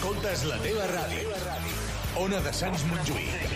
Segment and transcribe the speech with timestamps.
[0.00, 1.32] Escoltes la teva ràdio.
[2.16, 3.50] Ona de Sants Montjuïc.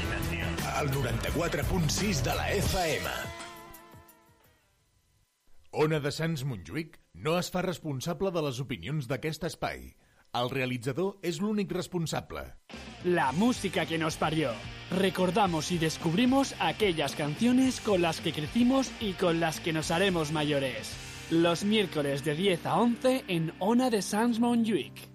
[0.76, 3.12] El 94.6 de la FM.
[5.84, 9.86] Ona de Sants Montjuïc no es fa responsable de les opinions d'aquest espai.
[10.36, 12.44] El realitzador és l'únic responsable.
[13.06, 14.52] La música que nos parió.
[14.90, 20.30] Recordamos y descubrimos aquellas canciones con las que crecimos y con las que nos haremos
[20.30, 20.92] mayores.
[21.30, 25.13] Los miércoles de 10 a 11 en Ona de Sans Montjuïc.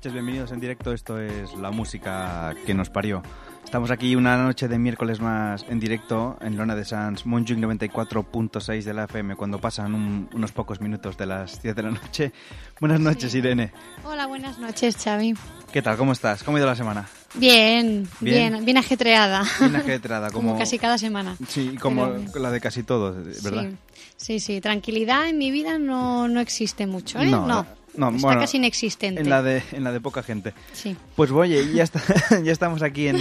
[0.00, 0.92] Noches, bienvenidos en directo.
[0.94, 3.22] Esto es la música que nos parió.
[3.62, 8.82] Estamos aquí una noche de miércoles más en directo en Lona de Sans, Montjuic 94.6
[8.84, 12.32] de la FM, cuando pasan un- unos pocos minutos de las 10 de la noche.
[12.80, 13.72] Buenas noches, Irene.
[14.04, 15.34] Hola, buenas noches, Xavi.
[15.70, 15.98] ¿Qué tal?
[15.98, 16.42] ¿Cómo estás?
[16.44, 17.06] ¿Cómo ha ido la semana?
[17.34, 18.52] Bien, Bien.
[18.54, 19.44] bien, bien, ajetreada.
[19.60, 21.36] Bien ajetreada, como, Como casi cada semana.
[21.46, 23.64] Sí, como Pero- la de casi todos, ¿verdad?
[24.16, 24.60] Sí, sí, sí.
[24.62, 27.26] Tranquilidad en mi vida no, no existe mucho, ¿eh?
[27.26, 27.66] No, No,
[28.08, 29.20] no, Está bueno, casi inexistente.
[29.20, 30.54] En la de, en la de poca gente.
[30.72, 30.96] Sí.
[31.16, 32.00] Pues oye, ya, está,
[32.42, 33.18] ya estamos aquí en,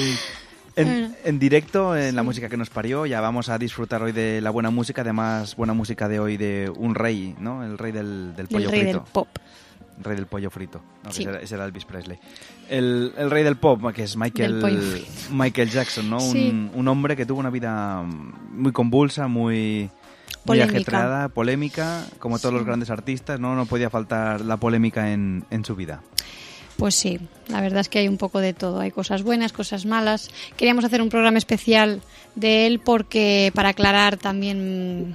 [0.75, 3.05] en, directo, en la música que nos parió.
[3.05, 6.71] Ya vamos a disfrutar hoy de la buena música, además buena música de hoy de
[6.75, 7.63] un rey, ¿no?
[7.63, 8.97] El rey del, del pollo El rey frito.
[8.99, 9.27] del pop.
[9.97, 10.81] El rey del pollo frito.
[11.03, 11.27] No, Sí.
[11.41, 12.17] ese, era, Elvis Presley.
[12.69, 15.03] El, el rey del pop, que es Michael.
[15.31, 16.19] Michael Jackson, ¿no?
[16.21, 16.49] Sí.
[16.49, 19.89] Un, un hombre que tuvo una vida muy convulsa, muy...
[20.50, 20.78] Muy Polémica.
[20.78, 23.55] ajetreada, polémica, como todos los grandes artistas, ¿no?
[23.55, 26.02] No podía faltar la polémica en, en su vida.
[26.78, 27.19] Pues sí,
[27.50, 28.80] la verdad es que hay un poco de todo.
[28.80, 30.30] Hay cosas buenas, cosas malas.
[30.55, 32.02] Queríamos hacer un programa especial
[32.36, 35.14] de él porque para aclarar también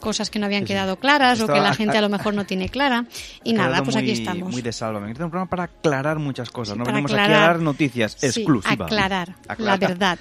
[0.00, 0.72] cosas que no habían Sí, sí.
[0.74, 3.06] quedado claras o que la gente a lo mejor no tiene clara.
[3.44, 4.50] Y nada, pues muy, aquí estamos.
[4.52, 6.76] Muy de es un programa para aclarar muchas cosas.
[6.76, 7.48] no Para venimos aquí a aclarar.
[7.54, 8.80] dar noticias Sí, exclusivas.
[8.80, 9.78] aclarar, la Aclarar.
[9.80, 10.18] verdad.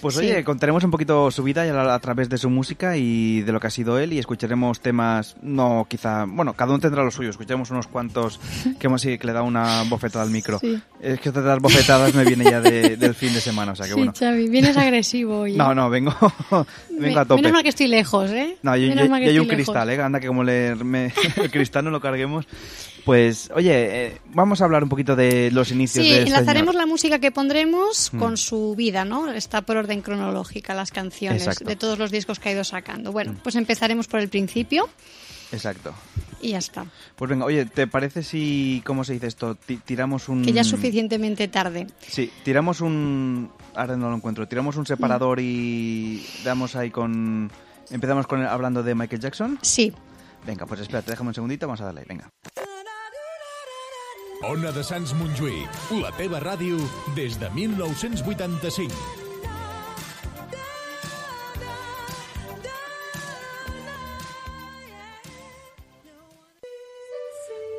[0.00, 0.20] Pues Sí.
[0.20, 3.60] oye, contaremos un poquito su vida a, a través de su música y de lo
[3.60, 7.30] que ha sido él y escucharemos temas, no quizá, bueno, cada uno tendrá lo suyo,
[7.30, 8.38] escucharemos unos cuantos
[8.78, 10.58] que hemos que le da una bofetada al micro.
[10.58, 10.80] Sí.
[11.00, 13.92] Es que dar bofetadas me viene ya de- del fin de semana, o sea que
[13.92, 14.12] Sí, bueno.
[14.18, 15.52] Xavi, vienes agresivo hoy.
[15.56, 16.14] No, no, vengo,
[16.50, 16.66] vengo
[17.00, 17.36] Me- a tope.
[17.36, 18.56] Menos mal que estoy lejos, ¿eh?
[18.62, 19.48] No, yo, yo- yo hay un lejos.
[19.48, 20.02] cristal, ¿eh?
[20.02, 21.12] Anda que como le, me-
[21.42, 22.46] el cristal no lo carguemos.
[23.06, 26.72] Pues, oye, eh, vamos a hablar un poquito de los inicios Sí, de este enlazaremos
[26.74, 26.74] señor.
[26.74, 28.18] la música que pondremos Mm.
[28.18, 29.30] con su vida, ¿no?
[29.32, 31.64] Está por orden cronológica las canciones Exacto.
[31.66, 33.12] de todos los discos que ha ido sacando.
[33.12, 34.88] Bueno, pues empezaremos por el principio
[35.52, 35.94] Exacto.
[36.42, 36.84] y ya está.
[37.14, 39.54] Pues venga, oye, ¿te parece si, cómo se dice esto?
[39.54, 40.44] Ti- tiramos un...
[40.44, 41.86] Que ya es suficientemente tarde.
[42.08, 43.50] Sí, tiramos un...
[43.76, 44.48] Ahora no lo encuentro.
[44.48, 47.52] Tiramos un separador y damos ahí con...
[47.90, 49.60] Empezamos con hablando de Michael Jackson.
[49.62, 49.92] Sí.
[50.44, 52.28] Venga, pues espérate, déjame un segundito, vamos a darle, venga.
[54.44, 56.76] Ona de Sants Montjuïc, la teva ràdio
[57.16, 58.92] des de 1985.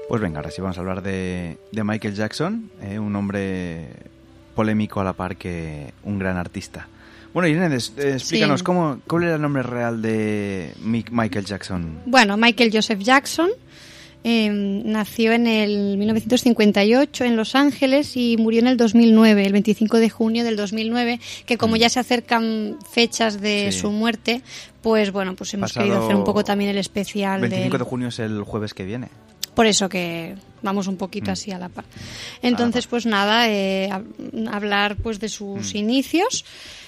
[0.08, 3.88] Pues venga, ahora sí vamos a hablar de, de Michael Jackson, eh, un hombre
[4.56, 6.88] polémico a la par que un gran artista.
[7.34, 8.64] Bueno, Irene, des- eh, explícanos, Sí.
[8.66, 12.00] ¿cómo, ¿cuál era el nombre real de Michael Jackson?
[12.06, 13.50] Bueno, Michael Joseph Jackson
[14.24, 19.98] eh, nació en el 1958 en Los Ángeles y murió en el 2009, el 25
[19.98, 23.72] de junio del 2009, que como ya se acercan fechas de Mm.
[23.72, 23.80] Sí.
[23.80, 24.42] su muerte,
[24.82, 27.90] pues bueno, pues hemos Pasado- querido hacer un poco también el especial 25 del- de
[27.90, 29.08] junio es el jueves que viene.
[29.56, 31.34] Por eso que vamos un poquito Mm.
[31.34, 31.86] así a la par.
[32.44, 36.46] Entonces, pues nada, eh, hab- hablar pues de sus inicios,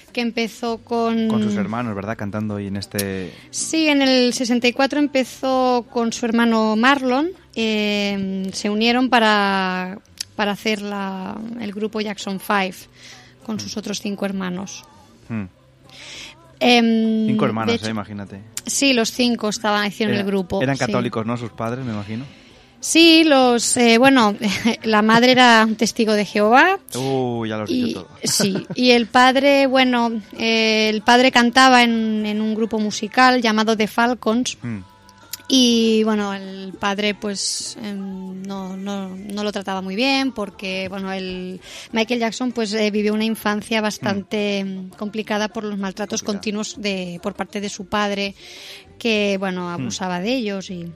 [0.09, 1.25] que empezó con...
[1.25, 1.29] Mm.
[1.29, 2.17] Con sus hermanos, ¿verdad?
[2.17, 3.33] Cantando hoy en este...
[3.51, 7.29] Sí, en el 64 empezó con su hermano Marlon.
[7.55, 9.99] eh, se unieron para,
[10.35, 12.89] para hacer la- el grupo Jackson 5
[13.45, 14.83] con sus otros cinco hermanos.
[15.27, 15.45] Hmm.
[16.59, 18.41] Em, Cinco hermanos, hecho- eh, imagínate.
[18.65, 20.61] Sí, los cinco estaban hicieron Era- el grupo.
[20.61, 20.85] Eran sí.
[20.85, 21.37] católicos, ¿no?
[21.37, 22.25] Sus padres, me imagino.
[22.81, 24.35] Sí, los, eh, bueno,
[24.83, 26.79] la madre era un testigo de Jehová.
[26.95, 28.17] Uh, ya lo has Y, dicho todo.
[28.23, 33.75] sí, y el padre, bueno, eh, el padre cantaba en, en un grupo musical llamado
[33.75, 34.57] The Falcons.
[34.61, 34.79] Hmm.
[35.51, 41.11] Y bueno, el padre pues em, no, no, no lo trataba muy bien porque bueno,
[41.11, 41.59] el
[41.91, 47.19] Michael Jackson pues eh, vivió una infancia bastante em, complicada por los maltratos continuos de
[47.23, 48.35] por parte de su padre
[48.99, 50.91] que bueno, abusaba de ellos y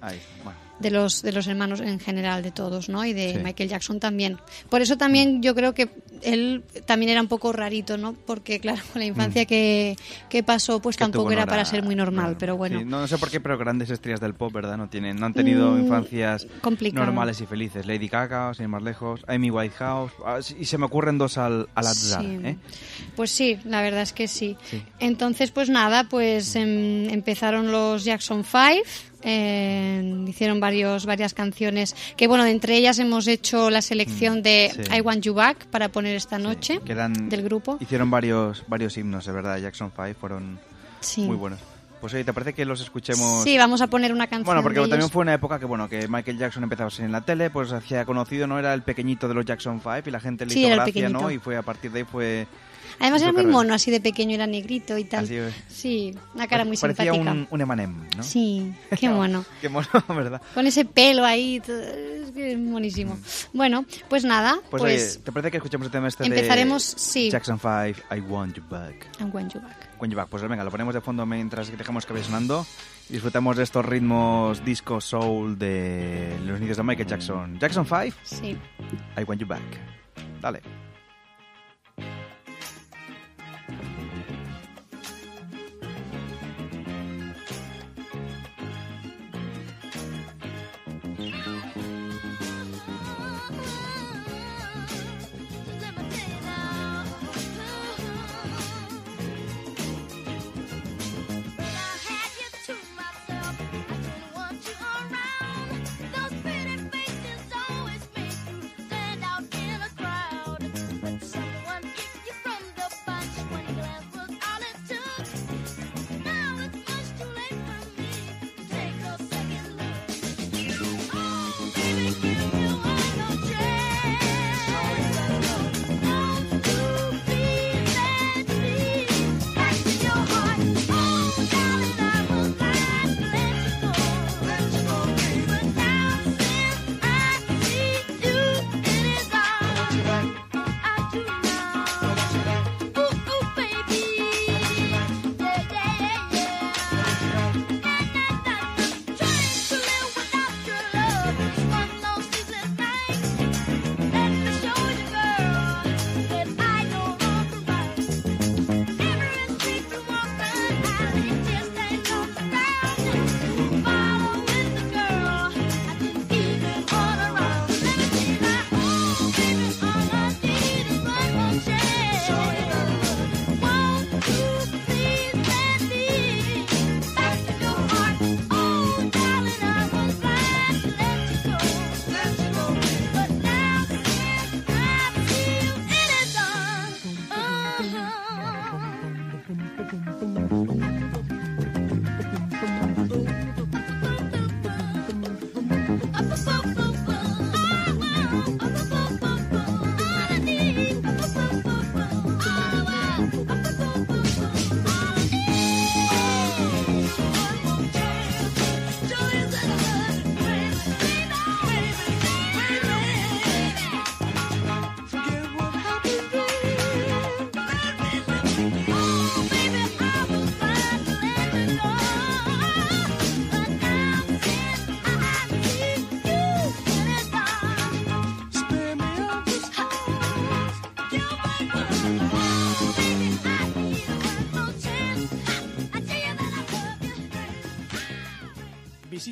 [0.00, 0.58] Ahí, bueno.
[0.80, 3.38] De los de los hermanos en general de todos no y de Sí.
[3.42, 4.38] Michael Jackson también
[4.68, 5.88] por eso también yo creo que
[6.22, 9.96] él también era un poco rarito no porque claro con la infancia que,
[10.28, 10.98] que pasó pues Mm.
[10.98, 13.56] Que tampoco era para ser muy normal pero bueno Sí, no sé por qué, pero
[13.58, 14.76] grandes estrellas del pop, ¿verdad?
[14.76, 17.06] No tienen, no han tenido Mm, infancias complicado.
[17.06, 17.86] normales y felices.
[17.86, 21.68] Lady Gaga, sin ir más lejos, Amy Whitehouse, ah, y se me ocurren dos al,
[21.74, 22.38] al azar, Sí.
[22.44, 22.56] ¿eh?
[23.16, 24.56] Pues sí, la verdad es que sí.
[24.98, 28.82] Entonces, pues nada, pues em, empezaron los Jackson 5,
[29.22, 34.82] eh, hicieron varios, varias canciones, que bueno, entre ellas hemos hecho la selección de Mm,
[34.84, 34.96] sí.
[34.96, 37.76] I Want You Back para poner esta noche Que eran- del grupo.
[37.80, 39.58] Hicieron varios, varios himnos, de verdad.
[39.58, 40.58] Jackson 5 fueron
[41.00, 41.22] Sí.
[41.22, 41.58] muy buenos.
[42.00, 43.44] Pues oye, ¿te parece que los escuchemos?
[43.44, 44.46] Sí, vamos a poner una canción.
[44.46, 45.12] Bueno, porque de también ellos.
[45.12, 47.72] fue una época que bueno que Michael Jackson empezaba a ser en la tele, pues
[47.72, 50.60] hacía conocido, no era el pequeñito de los Jackson 5 y la gente le Sí,
[50.64, 51.30] hizo gracia, ¿no?
[51.30, 52.46] Y fue a partir de ahí fue
[53.00, 53.52] Además era muy carrera.
[53.58, 55.24] mono, así de pequeño, era negrito y tal.
[55.24, 55.54] Así es.
[55.68, 57.32] Sí, una cara muy parecía simpática.
[57.32, 58.22] un, un Emanem, ¿no?
[58.22, 59.44] Sí, qué mono.
[59.60, 60.40] Qué mono, ¿verdad?
[60.54, 63.18] Con ese pelo ahí, todo- es que es monísimo.
[63.52, 67.00] Bueno, pues nada, Pues, pues, oye, ¿te parece que escuchemos el tema este empezaremos, de
[67.00, 67.30] sí.
[67.30, 69.08] Jackson 5, I Want You Back?
[69.20, 69.88] I Want You Back.
[70.00, 70.28] Want You Back.
[70.28, 72.66] Pues venga, lo ponemos de fondo mientras que dejamos que vaya sonando.
[73.08, 77.58] y Disfrutamos de estos ritmos disco soul de los inicios de Michael Jackson.
[77.58, 78.56] Jackson 5, Sí.
[79.18, 79.62] I Want You Back.
[80.40, 80.60] Dale.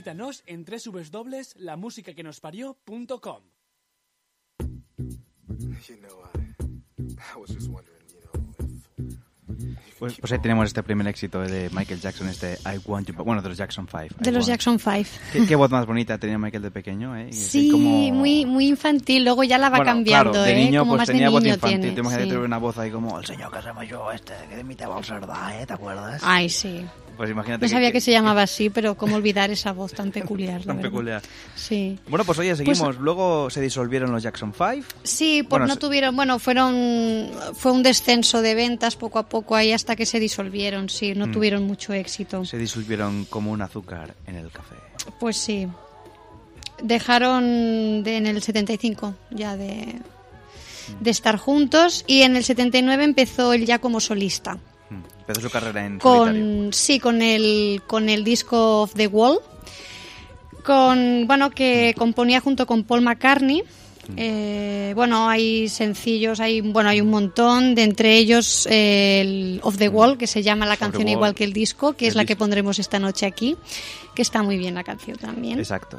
[0.08, 3.42] Visítanos en www.lamusicaquenospario.com.
[4.60, 5.68] I, I
[9.98, 13.26] Pues, pues ahí tenemos este primer éxito de Michael Jackson, este I Want You Back.
[13.26, 14.14] Bueno, de los Jackson 5.
[14.20, 14.94] De los Jackson 5.
[15.32, 17.30] ¿Qué, qué voz más bonita tenía Michael de pequeño, ¿eh?
[17.32, 19.24] Sí, como- muy, muy infantil.
[19.24, 20.64] Luego ya la va Bueno, cambiando, claro, de ¿eh?
[20.64, 21.80] niño Como pues más de tenía voz niño infantil.
[21.80, 22.28] tiene, Te imaginas sí.
[22.30, 25.04] tener una voz ahí como el señor que se llama yo este, que imitaba el
[25.04, 25.66] Sardá, ¿eh?
[25.66, 26.22] ¿Te acuerdas?
[26.24, 26.86] Ay, sí.
[27.18, 30.62] Pues imagínate No sabía que se llamaba así, pero cómo olvidar esa voz tan peculiar.
[30.62, 30.90] Tan verdad.
[30.90, 31.22] peculiar.
[31.56, 31.98] Sí.
[32.08, 32.96] Bueno, pues oye, seguimos.
[32.98, 34.86] Luego se disolvieron los Jackson 5.
[35.02, 39.28] Sí, pues Bueno, no se- tuvieron, bueno, fueron, fue un descenso de ventas poco a
[39.28, 41.18] poco ahí hasta que se disolvieron, sí, Mm.
[41.18, 42.44] no tuvieron mucho éxito.
[42.44, 44.76] Se disolvieron como un azúcar en el café.
[45.18, 45.66] Pues sí.
[46.82, 49.96] Dejaron de- en el 75 ya de,
[51.00, 54.58] de estar juntos y en el 79 empezó él ya como solista.
[55.28, 55.30] Mm.
[55.30, 56.42] Empezó su carrera en solitario.
[56.42, 59.38] Con, sí, con el, con el disco of the Wall.
[60.64, 63.62] con bueno que componía junto con Paul McCartney.
[64.16, 67.74] Eh, bueno, hay sencillos, hay bueno, hay un montón.
[67.74, 71.12] De entre ellos eh, el Off the Wall, que se llama la canción Wall.
[71.12, 73.56] igual que el disco, que El es la que pondremos esta noche aquí,
[74.14, 75.58] que está muy bien la canción también.
[75.58, 75.98] Exacto.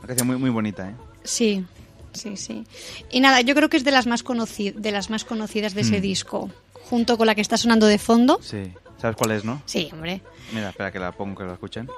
[0.00, 0.94] Una canción muy, muy bonita, ¿eh?
[1.24, 1.64] Sí,
[2.12, 2.64] sí, sí.
[3.10, 5.98] Y nada, yo creo que es de las más, de las más conocidas de ese
[5.98, 6.02] Mm.
[6.02, 6.50] disco,
[6.88, 8.38] junto con la que está sonando de fondo.
[8.42, 8.72] Sí.
[9.00, 9.62] ¿Sabes cuál es, no?
[9.66, 10.22] Sí, hombre.
[10.52, 11.88] Mira, espera que la pongo, que la escuchen.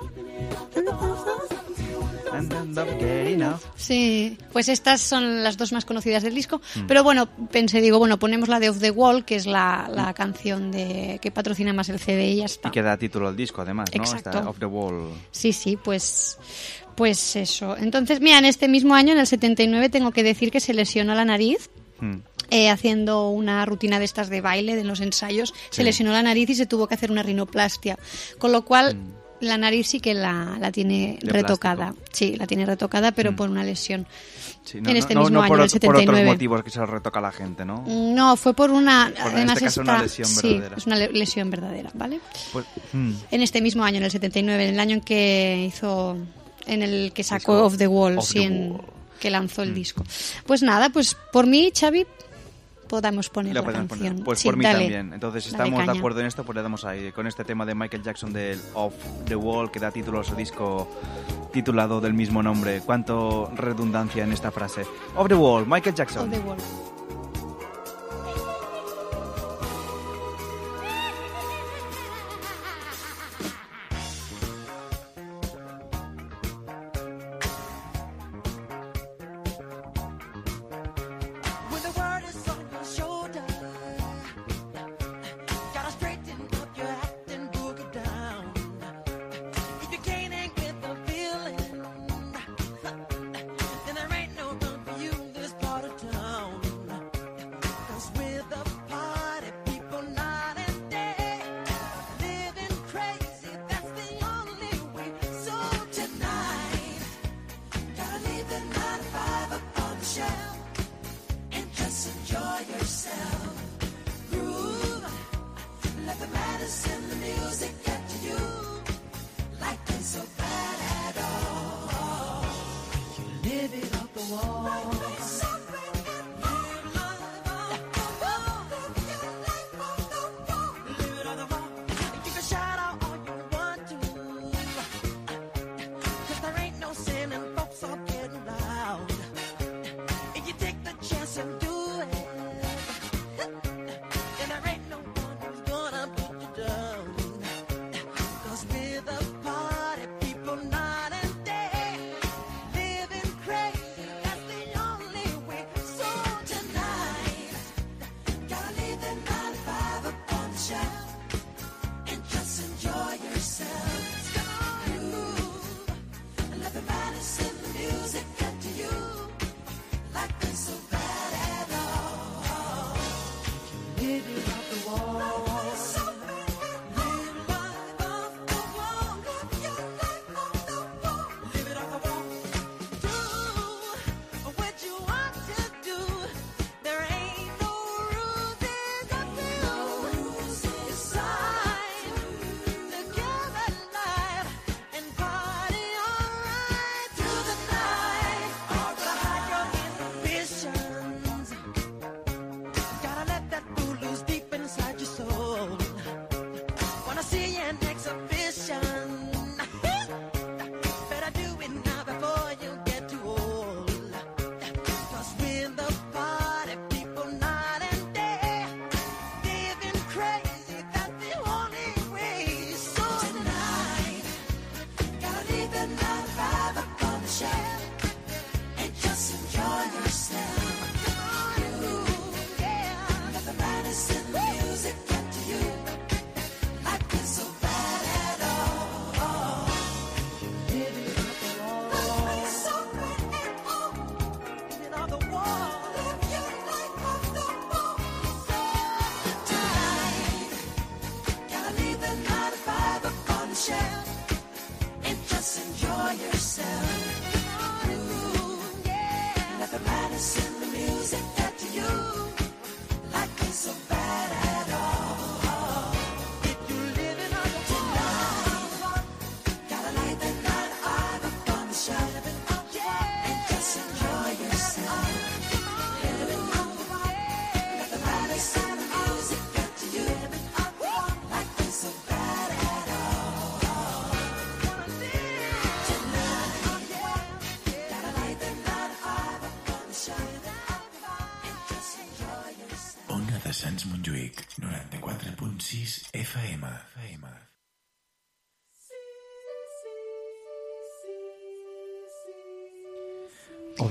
[3.77, 6.61] Sí, pues estas son las dos más conocidas del disco.
[6.75, 6.87] Mm.
[6.87, 10.13] Pero bueno, pensé, digo, bueno, ponemos la de Off the Wall, que es la, la
[10.15, 12.69] canción de que patrocina más el CD y ya está.
[12.69, 14.03] Y que da título al disco, además, ¿no?
[14.03, 14.31] Exacto.
[14.31, 15.11] Está Off the Wall.
[15.31, 16.39] Sí, sí, pues,
[16.95, 17.77] pues eso.
[17.77, 21.15] Entonces, mira, en este mismo año, en el 79, tengo que decir que se lesionó
[21.15, 21.71] la nariz.
[22.01, 22.17] Mm.
[22.51, 26.49] Eh, haciendo una rutina de estas de baile, de los ensayos, se lesionó la nariz
[26.51, 27.99] y se tuvo que hacer una rinoplastia.
[28.39, 29.13] Con lo cual, Mm.
[29.41, 31.93] la nariz sí que la, la tiene De retocada.
[31.93, 32.07] plástico.
[32.13, 33.37] Sí, la tiene retocada, pero Mm.
[33.37, 34.07] por una lesión.
[34.65, 36.27] Sí, En este no, mismo no año, por, el ot- por otros 79.
[36.27, 37.85] motivos que se retoca la gente, ¿no?
[37.87, 39.11] No, fue por una.
[39.17, 40.77] Por- en además, este caso, una lesión sí, verdadera.
[40.77, 42.21] es una le- lesión verdadera, ¿vale?
[42.53, 43.13] Pues, mm.
[43.31, 46.17] En este mismo año, en el 79, en el año en que hizo.
[46.67, 48.83] En el que sacó Off the Wall, sí, the en- Wall.
[49.21, 49.75] que lanzó el Mm.
[49.75, 50.05] disco.
[50.47, 52.07] Pues nada, pues por mí, Xavi,
[52.89, 54.11] podamos poner La la, podemos canción.
[54.15, 54.25] poner.
[54.25, 54.79] Pues Sí, por mí dale.
[54.81, 55.13] también.
[55.13, 57.75] Entonces, si estamos de acuerdo en esto, pues le damos ahí con este tema de
[57.75, 58.95] Michael Jackson del Off
[59.27, 60.89] the Wall, que da título a su disco
[61.53, 62.81] titulado del mismo nombre.
[62.85, 64.85] ¿Cuánto redundancia en esta frase?
[65.17, 66.25] Off the Wall, Michael Jackson.
[66.29, 66.57] Off the Wall.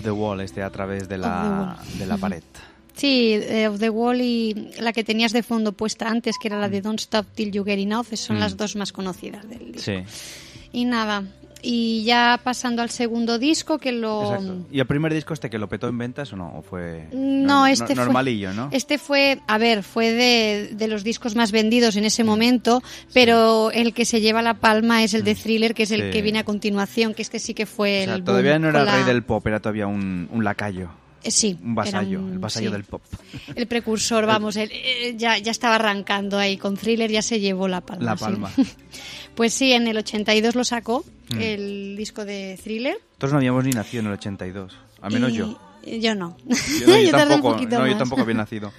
[0.08, 2.44] The Wall, este a través de la, de la pared.
[2.96, 6.60] Sí, eh, Of the Wall y la que tenías de fondo puesta antes, que era
[6.60, 8.40] la de Don't Stop Till You Get Enough, son Mm.
[8.40, 9.92] las dos más conocidas del disco.
[9.92, 10.04] Sí,
[10.74, 11.24] Y nada,
[11.62, 14.24] y ya pasando al segundo disco, que lo...
[14.34, 14.68] exacto.
[14.72, 16.54] ¿Y el primer disco este que lo petó en ventas o no?
[16.58, 18.70] ¿O fue No, no- este fue- normalillo, no?
[18.72, 22.82] Este fue, a ver, fue de, de los discos más vendidos en ese momento,
[23.14, 26.06] pero el que se lleva la palma es el de Thriller, que es el Mm.
[26.08, 26.12] Sí.
[26.12, 28.70] que viene a continuación, que este sí que fue O sea, el todavía boom no
[28.70, 30.90] era el rey la- del pop, era todavía un, un lacayo,
[31.24, 32.74] Eh, sí, un vasallo, un- el vasallo sí.
[32.74, 33.02] del pop.
[33.56, 37.68] El precursor, vamos, el- eh, ya, ya estaba arrancando ahí con Thriller, ya se llevó
[37.68, 38.06] la palma.
[38.06, 38.24] La sí.
[38.24, 38.52] palma.
[39.36, 41.40] Pues sí, en el 82 lo sacó, Mm.
[41.42, 42.98] el disco de Thriller.
[43.10, 45.60] Nosotros no habíamos ni nacido en el 82, al menos y- yo.
[45.86, 46.36] Yo no.
[46.46, 47.98] Yo, no, yo tardé un tampoco, poquito no, yo más.
[48.00, 48.74] tampoco había nacido.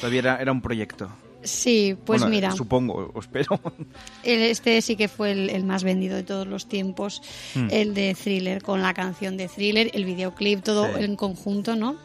[0.00, 1.10] Todavía era, era un proyecto.
[1.42, 2.50] Sí, pues Bueno, mira.
[2.52, 3.60] Supongo, o espero.
[4.22, 7.20] El- Este sí que fue el, el más vendido de todos los tiempos,
[7.54, 7.68] Hmm.
[7.70, 11.04] el de Thriller, con la canción de Thriller, el videoclip, todo Sí.
[11.04, 11.96] En conjunto, ¿no?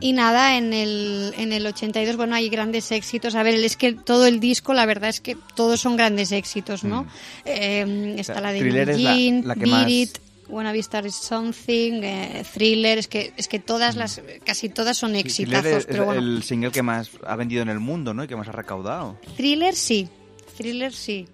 [0.00, 3.34] Y nada, en el, en el 82, bueno, hay grandes éxitos.
[3.34, 6.84] A ver, es que todo el disco, la verdad es que todos son grandes éxitos,
[6.84, 7.06] ¿no?
[7.44, 8.36] Eh, está Hmm.
[8.36, 11.14] sea, la de Billie la- Jean, la que Beat más- It, Wanna Be Star is
[11.16, 15.12] Something, eh, Thriller, es que, es que todas las, casi todas son.
[15.14, 16.20] Sí, exitazos, Thriller es pero bueno.
[16.20, 18.22] el single que más ha vendido en el mundo, ¿no?
[18.24, 19.18] Y que más ha recaudado.
[19.36, 20.08] Thriller sí.
[20.56, 21.26] Thriller sí.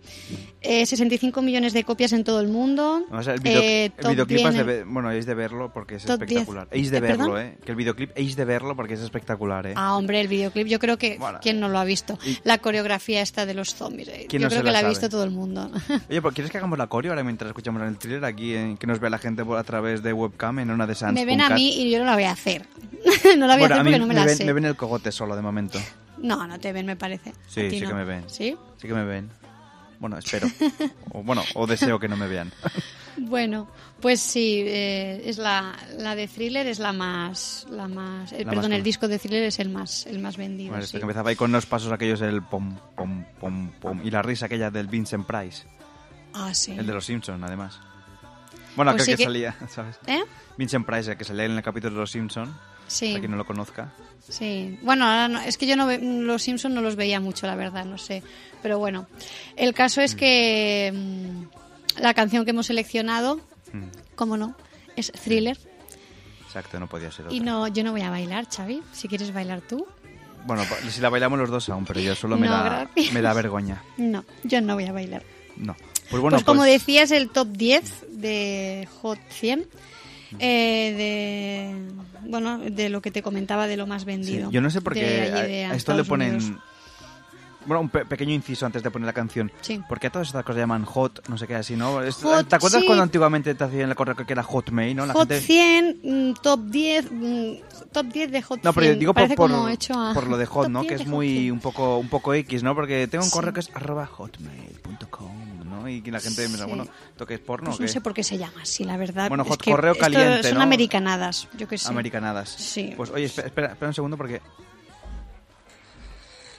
[0.60, 3.04] Eh, 65 millones de copias en todo el mundo.
[3.10, 5.96] O sea, el, video- Eh, el videoclip 10 es de bueno, es de verlo porque
[5.96, 6.30] es Top 10.
[6.30, 6.68] espectacular.
[6.70, 7.40] Es de Eh, verlo.
[7.40, 7.58] ¿eh?
[7.64, 9.72] Que el videoclip es de verlo porque es espectacular, ¿eh?
[9.76, 11.16] Ah, hombre, el videoclip, yo creo que.
[11.18, 12.18] Bueno, ¿Quién no lo ha visto?
[12.24, 14.08] y- La coreografía esta de los zombies.
[14.08, 15.70] eh, ¿Quién Yo no creo que la ha visto todo el mundo.
[15.88, 18.86] Oye, ¿pero ¿quieres que hagamos la coreo ahora mientras escuchamos el thriller aquí, en- que
[18.86, 21.12] nos vea la gente a través de webcam en una de Sans?
[21.14, 22.66] me ven a mí y yo no la voy a hacer.
[23.36, 24.44] no la voy Bueno, a a hacer mí porque no me, la ven, sé.
[24.44, 25.78] me ven el cogote solo de momento.
[26.18, 27.32] No, no te ven, me parece.
[27.48, 27.88] Sí, sí no.
[27.88, 28.24] que me ven.
[28.28, 28.56] ¿Sí?
[28.76, 29.30] Sí que me ven.
[29.98, 30.48] Bueno, espero.
[31.12, 32.52] o, bueno, o deseo que no me vean.
[33.18, 33.68] Bueno,
[34.00, 38.52] pues sí, eh, es la, la de Thriller es la más, la más, eh, La
[38.52, 40.70] perdón, más el disco de Thriller es el más, el más vendido.
[40.70, 40.92] Bueno, sí.
[40.96, 44.00] que empezaba ahí con los pasos aquellos el pom, pom, pom, pom.
[44.02, 45.66] Y la risa aquella del Vincent Price.
[46.32, 46.72] Ah, sí.
[46.72, 47.78] El de los Simpsons, además.
[48.76, 50.00] Bueno, Pues aquel sí que, que- salía, ¿sabes?
[50.06, 50.22] ¿Eh?
[50.56, 52.50] Vincent Price, el que salía en el capítulo de los Simpsons.
[52.92, 53.08] Sí.
[53.08, 53.92] Para quien no lo conozca.
[54.28, 57.46] Sí, bueno, ahora no- es que yo no ve- los Simpsons no los veía mucho,
[57.46, 58.22] la verdad, no sé.
[58.62, 59.06] Pero bueno,
[59.56, 63.40] el caso es que mm, la canción que hemos seleccionado,
[63.72, 64.54] Mm, cómo no,
[64.96, 65.58] es Thriller.
[66.46, 67.36] Exacto, no podía ser otra.
[67.36, 69.86] Y no, yo no voy a bailar, Xavi, si quieres bailar tú.
[70.44, 73.12] Bueno, si la bailamos los dos aún, pero yo solo me, No, da, gracias.
[73.14, 73.82] me da vergüenza.
[73.96, 75.22] No, yo no voy a bailar.
[75.56, 75.74] No.
[76.10, 79.66] Pues bueno, pues como pues- decías, el top 10 de Hot 100.
[80.38, 81.74] Eh,
[82.22, 84.80] de bueno de lo que te comentaba de lo más sí, vendido yo no sé
[84.80, 86.36] por qué a, a esto le Estados ponen...
[86.36, 86.58] Unidos.
[87.66, 89.50] Bueno, un pe- pequeño inciso antes de poner la canción.
[89.60, 89.80] Sí.
[89.88, 91.92] Porque a todas estas cosas llaman hot, no sé qué así, ¿no?
[91.94, 92.86] Hot, ¿Te acuerdas sí.
[92.86, 95.06] cuando antiguamente te hacían el correo que era Hotmail, no?
[95.06, 95.40] La Hot gente...
[95.46, 97.52] 100, mm, top 10, mm,
[97.92, 98.64] top 10 de Hot 100.
[98.64, 100.80] No, pero yo digo por, hecho a- por lo de hot, top ¿no?
[100.82, 101.52] 10 Que es muy 100.
[101.52, 102.74] un poco un poco X, ¿no?
[102.74, 103.36] Porque tengo un Sí.
[103.36, 105.88] correo que es arroba hotmail.com, ¿no?
[105.88, 106.68] Y la gente me dice, Sí.
[106.68, 109.28] bueno, ¿esto qué es porno Pues no sé por qué se llama así, la verdad.
[109.28, 110.62] Bueno, Es hot que correo esto caliente, Son ¿no?
[110.62, 111.88] americanadas, yo que sé.
[111.88, 112.48] Americanadas.
[112.50, 112.92] Sí.
[112.96, 114.40] Pues oye, espera, espera, espera un segundo porque...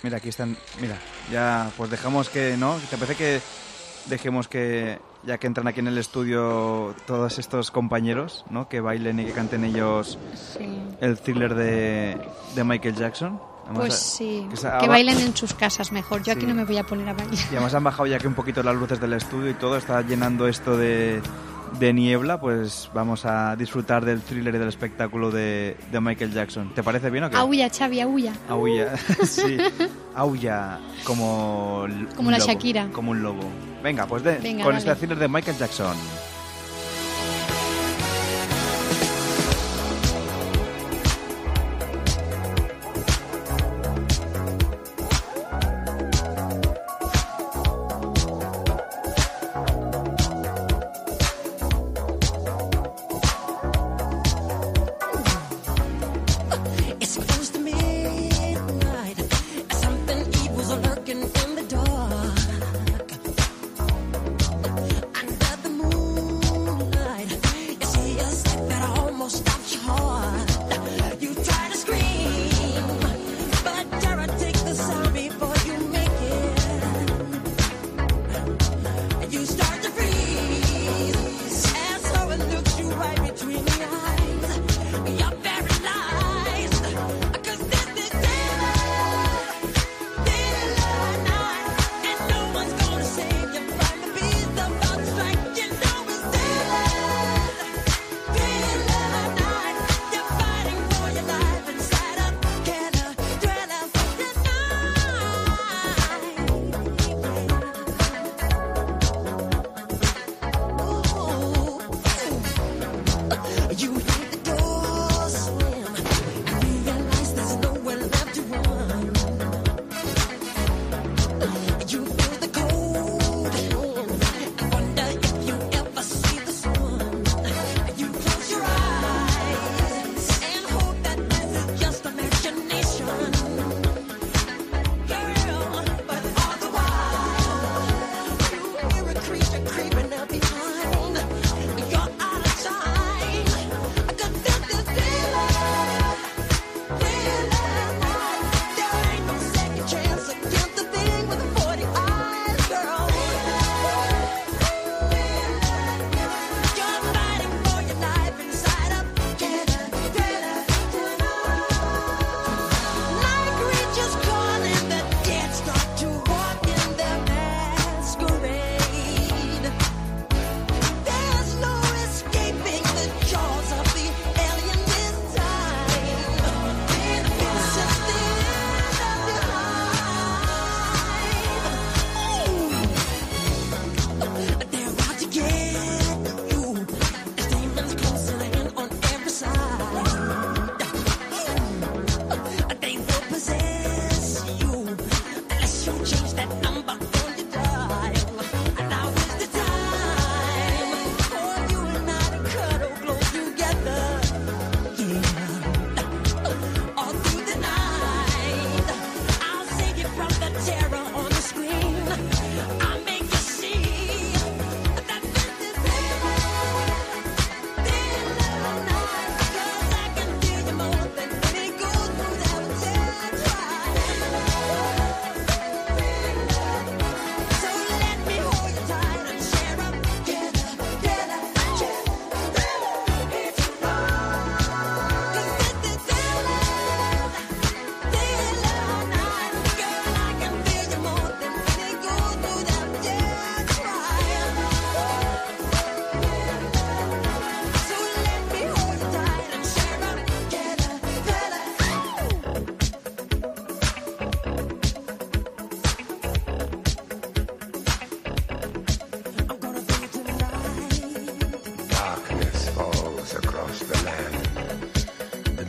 [0.04, 0.58] Mira, aquí están...
[0.82, 0.98] Mira,
[1.32, 2.76] ya pues dejamos que, ¿no?
[2.89, 3.42] ¿Te parece que
[4.08, 8.68] dejemos que, ya que entran aquí en el estudio todos estos compañeros, ¿no?
[8.68, 10.18] Que bailen y que canten ellos
[10.58, 10.82] Sí.
[11.00, 12.18] el thriller de,
[12.54, 13.39] de Michael Jackson?
[13.63, 14.46] Además, Pues sí,
[14.82, 16.22] que bailen en sus casas mejor.
[16.22, 17.34] Yo aquí no me voy a poner a bailar.
[17.34, 20.02] Y además han bajado ya que un poquito las luces del estudio y todo está
[20.02, 21.22] llenando esto de,
[21.80, 26.74] de niebla, pues vamos a disfrutar del thriller y del espectáculo de, de Michael Jackson.
[26.74, 27.38] ¿Te parece bien o qué?
[27.38, 28.34] Aulla, Xavi, aulla.
[28.50, 29.58] Aulla, sí.
[30.16, 31.86] Aulla como...
[32.16, 32.88] Como la lobo, Shakira.
[32.92, 33.44] Como un lobo.
[33.84, 34.90] Venga, pues de, Venga, con dale.
[34.90, 35.96] este thriller de Michael Jackson.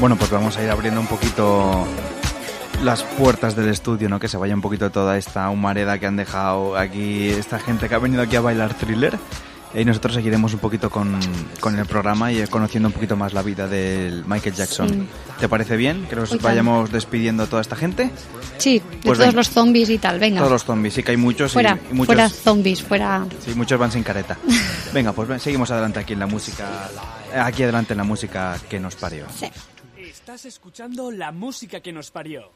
[0.00, 1.86] Bueno, pues vamos a ir abriendo un poquito
[2.82, 4.20] las puertas del estudio, ¿no?
[4.20, 7.94] Que se vaya un poquito toda esta humareda que han dejado aquí esta gente que
[7.94, 9.18] ha venido aquí a bailar thriller.
[9.74, 11.18] Y nosotros seguiremos un poquito con,
[11.60, 14.88] con el programa y conociendo un poquito más la vida del Michael Jackson.
[14.88, 15.08] Sí.
[15.40, 18.10] ¿Te parece bien que nos Muy vayamos despidiendo a toda esta gente?
[18.58, 19.32] Sí, de Pues todos venga.
[19.32, 20.38] los zombies y tal, venga.
[20.38, 23.26] Todos los zombies, sí que hay muchos y- fuera, y, muchos, fuera zombies, fuera...
[23.44, 24.38] sí, muchos van sin careta.
[24.94, 26.88] Venga, pues seguimos adelante aquí en la música,
[27.38, 29.26] aquí adelante en la música que nos parió.
[29.38, 29.46] Sí.
[30.26, 32.50] Estás escuchando la música que nos parió.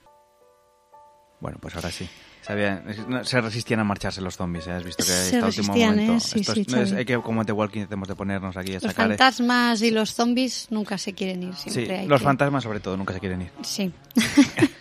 [1.38, 2.04] Bueno, pues ahora sí.
[2.42, 4.72] Sabían- no, se resistían a marcharse los zombies, ¿eh?
[4.72, 6.14] has visto que Se este último momento.
[6.14, 6.18] ¿eh?
[6.20, 8.72] Sí, Esto sí, es, no es- hay que, como The Walking tenemos de ponernos aquí
[8.72, 9.06] a Los sacar.
[9.06, 9.08] ¿eh?
[9.10, 12.80] fantasmas y los zombies nunca se quieren ir, Sí, siempre hay los que- fantasmas sobre
[12.80, 13.52] todo nunca se quieren ir.
[13.62, 13.92] Sí.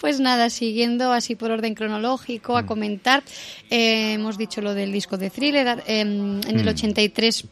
[0.00, 2.56] Pues nada, siguiendo así por orden cronológico Mm.
[2.56, 3.22] a comentar,
[3.68, 5.82] eh, hemos dicho lo del disco de thriller.
[5.86, 6.68] eh, en el Mm.
[6.68, 7.44] 83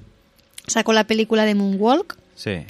[0.66, 2.16] sacó la película de Moonwalk.
[2.34, 2.64] Sí.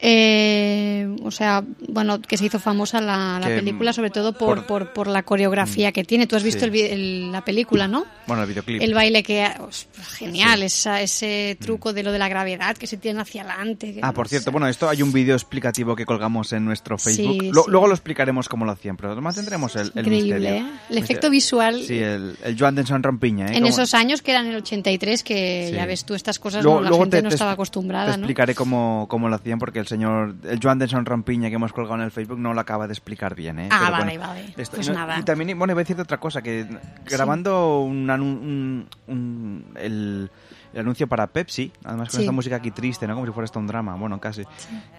[0.00, 4.64] Eh, o sea, bueno, que se hizo famosa la, la Que, película, sobre todo por,
[4.64, 6.26] por- por, por la coreografía que tiene.
[6.26, 6.66] Tú has visto Sí.
[6.66, 8.04] el el- la película, ¿no?
[8.26, 8.80] Bueno, el videoclip.
[8.82, 12.96] El baile que os- genial, esa- ese truco de lo de la gravedad que se
[12.96, 13.94] tiran hacia adelante.
[13.94, 16.96] que Ah, por no cierto, bueno, esto hay un vídeo explicativo que colgamos en nuestro
[16.98, 17.42] Sí, Facebook.
[17.54, 17.70] Lo- sí.
[17.70, 20.66] Luego lo explicaremos cómo lo hacían, pero mantendremos el, el Increíble, misterio.
[20.66, 20.72] ¿eh?
[20.90, 21.82] El efecto visual.
[21.82, 23.46] Sí, el, el Joan Rampiña.
[23.52, 23.56] ¿eh?
[23.56, 25.74] En esos años que eran el 83, que Sí.
[25.74, 28.18] ya ves tú, estas cosas Luego- no, la luego gente te- no estaba acostumbrada, Te
[28.18, 28.24] ¿no?
[28.24, 31.96] explicaré cómo, cómo lo hacían porque el señor, el Joan Denson Rampiña que hemos colgado
[31.96, 33.68] en el Facebook no lo acaba de explicar bien, ¿eh?
[33.72, 34.54] Ah, Pero vale, bueno, vale.
[34.56, 35.18] esto- Pues y no- nada.
[35.18, 36.66] Y también, bueno, iba a decirte otra cosa, que
[37.06, 40.30] grabando un, anu- un- un- el,
[40.72, 42.22] el anuncio para Pepsi, además con Sí.
[42.22, 43.14] esta música aquí triste, ¿no?
[43.14, 44.42] Como si fuera esto un drama, bueno, casi.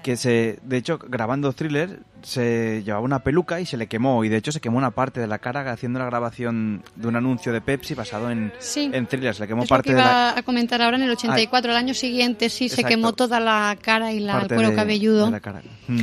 [0.03, 4.29] Que se, de hecho, grabando Thriller, se llevaba una peluca y se le quemó, y
[4.29, 7.53] de hecho se quemó una parte de la cara haciendo la grabación de un anuncio
[7.53, 8.89] de Pepsi basado en, Sí.
[8.93, 10.37] en Thriller, se le quemó Es lo parte que de iba la...
[10.37, 12.89] a comentar ahora en el 84, el año siguiente sí se Exacto.
[12.89, 15.25] quemó toda la cara y la, el cuero de- cabelludo.
[15.25, 15.61] de la cara.
[15.87, 15.99] Mm.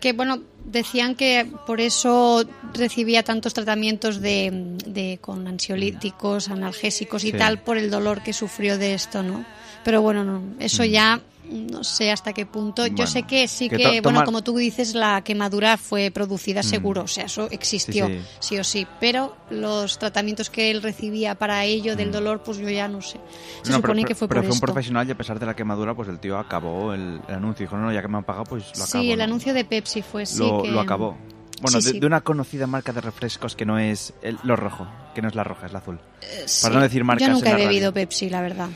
[0.00, 0.38] Que bueno,
[0.70, 7.36] decían que por eso recibía tantos tratamientos de, de- con ansiolíticos, analgésicos y Sí.
[7.38, 9.44] tal por el dolor que sufrió de esto, ¿no?
[9.84, 12.86] Pero bueno, no, eso ya no sé hasta qué punto.
[12.86, 16.64] Yo sé que sí que bueno, tomar- como tú dices, la quemadura fue producida Mm.
[16.64, 18.58] seguro, o sea, eso existió, Sí, sí, sí.
[18.58, 18.86] o sí.
[19.00, 22.12] Pero los tratamientos que él recibía para ello del Mm.
[22.12, 23.18] dolor, pues yo ya no sé.
[23.62, 25.46] Se No, supone pero- que fue pero por fue un profesional y a pesar de
[25.46, 27.64] la quemadura, pues el tío acabó el, el anuncio.
[27.64, 29.02] Dijo, no, no, ya que me han pagado, pues lo acabo.
[29.02, 29.24] sí, el ¿no?
[29.24, 31.16] anuncio de Pepsi fue sí lo, que lo acabó.
[31.60, 35.22] Bueno, Sí, de, una conocida marca de refrescos que no es el, lo rojo, que
[35.22, 35.98] no es la roja, es la azul.
[36.46, 36.62] Sí.
[36.62, 37.68] Para no decir marcas Yo nunca en he radio.
[37.68, 38.68] bebido Pepsi, la verdad.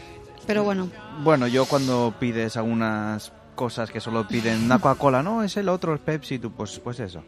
[0.47, 0.89] Pero bueno,
[1.23, 5.95] Bueno, yo cuando pides algunas cosas que solo piden una Coca-Cola, no, es el otro,
[5.95, 7.23] es Pepsi, tú, pues, pues eso.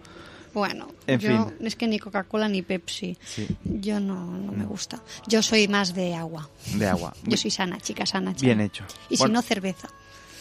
[0.52, 0.88] bueno.
[1.06, 1.66] En yo, fin.
[1.66, 3.16] Es que ni Coca-Cola ni Pepsi.
[3.24, 5.00] Sí, Yo no, no me gusta.
[5.26, 6.48] Yo soy más de agua.
[6.74, 7.12] de agua.
[7.24, 8.34] Yo soy sana, chica sana.
[8.40, 8.84] Bien hecho.
[9.10, 9.88] Y si no, cerveza.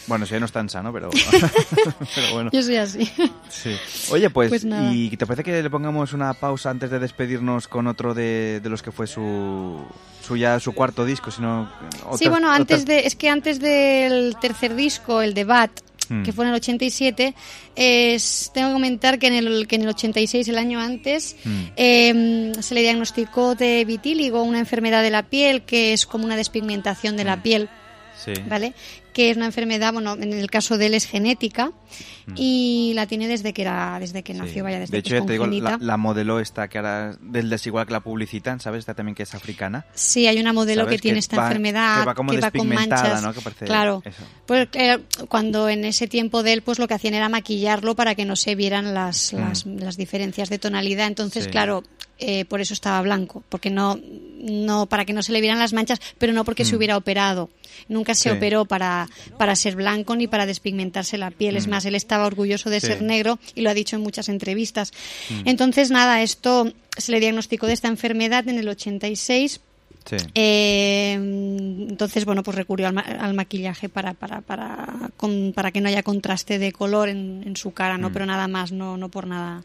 [0.06, 1.10] Bueno, si no es tan sano, pero,
[2.14, 2.50] pero bueno.
[2.52, 3.10] Yo soy así.
[3.48, 3.74] Sí.
[4.10, 4.66] Oye, pues, Pues.
[4.92, 8.68] ¿y te parece que le pongamos una pausa antes de despedirnos con otro de, de
[8.68, 9.80] los que fue su,
[10.26, 11.30] su ya su cuarto disco?
[11.30, 15.44] Sino, sí, otras- bueno, antes otras- de, es que antes del tercer disco, el de
[15.44, 15.70] Bat,
[16.06, 16.22] Mm.
[16.22, 17.34] que fue en el 87,
[17.76, 21.50] es, tengo que comentar que en el, que en el 86, el año antes, Mm.
[21.76, 26.36] eh, se le diagnosticó de vitíligo, una enfermedad de la piel que es como una
[26.36, 27.42] despigmentación de la Mm.
[27.42, 27.68] piel.
[28.22, 28.32] Sí.
[28.46, 28.74] ¿vale?
[29.14, 31.70] Que es una enfermedad, bueno, en el caso de él es genética
[32.36, 34.36] y la tiene desde que era, desde que Mm.
[34.36, 34.42] Sí.
[34.42, 36.78] nació, vaya, desde de que hecho, es ya te digo, la, la modelo esta que
[36.78, 38.80] ahora del desigual que la publicitan, ¿sabes?
[38.80, 39.84] Esta también que es africana.
[39.94, 40.96] Sí, hay una modelo ¿Sabes?
[40.96, 43.22] que tiene Que esta va- enfermedad que va como con manchas.
[43.22, 43.32] ¿no?
[43.32, 44.02] Que parece claro.
[44.04, 44.22] eso.
[44.46, 44.98] Pues eh,
[45.28, 48.36] cuando en ese tiempo de él, pues lo que hacían era maquillarlo para que no
[48.36, 49.38] se vieran las, Mm.
[49.38, 51.06] las, las diferencias de tonalidad.
[51.06, 51.50] Entonces, Sí.
[51.50, 51.84] claro,
[52.18, 53.98] eh, por eso estaba blanco, porque no,
[54.40, 56.76] no, para que no se le vieran las manchas, pero no porque se Mm.
[56.76, 57.50] hubiera operado.
[57.88, 58.36] Nunca se Sí.
[58.36, 61.56] operó para, para ser blanco ni para despigmentarse la piel.
[61.56, 61.70] Es Mm.
[61.70, 62.86] más, él estaba orgulloso de Sí.
[62.86, 64.92] ser negro y lo ha dicho en muchas entrevistas.
[65.30, 65.48] Mm.
[65.48, 69.60] Entonces, nada, esto se le diagnosticó de esta enfermedad en el 86
[70.06, 70.16] Sí.
[70.34, 75.80] eh, entonces, bueno, pues recurrió al, ma- al maquillaje para, para, para, con- para que
[75.80, 78.12] no haya contraste de color en, en su cara, ¿no?
[78.12, 79.64] Pero nada más, no, no por nada.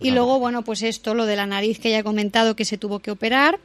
[0.00, 2.78] Y luego, bueno, pues esto, lo de la nariz que ya he comentado que se
[2.78, 3.58] tuvo que operar.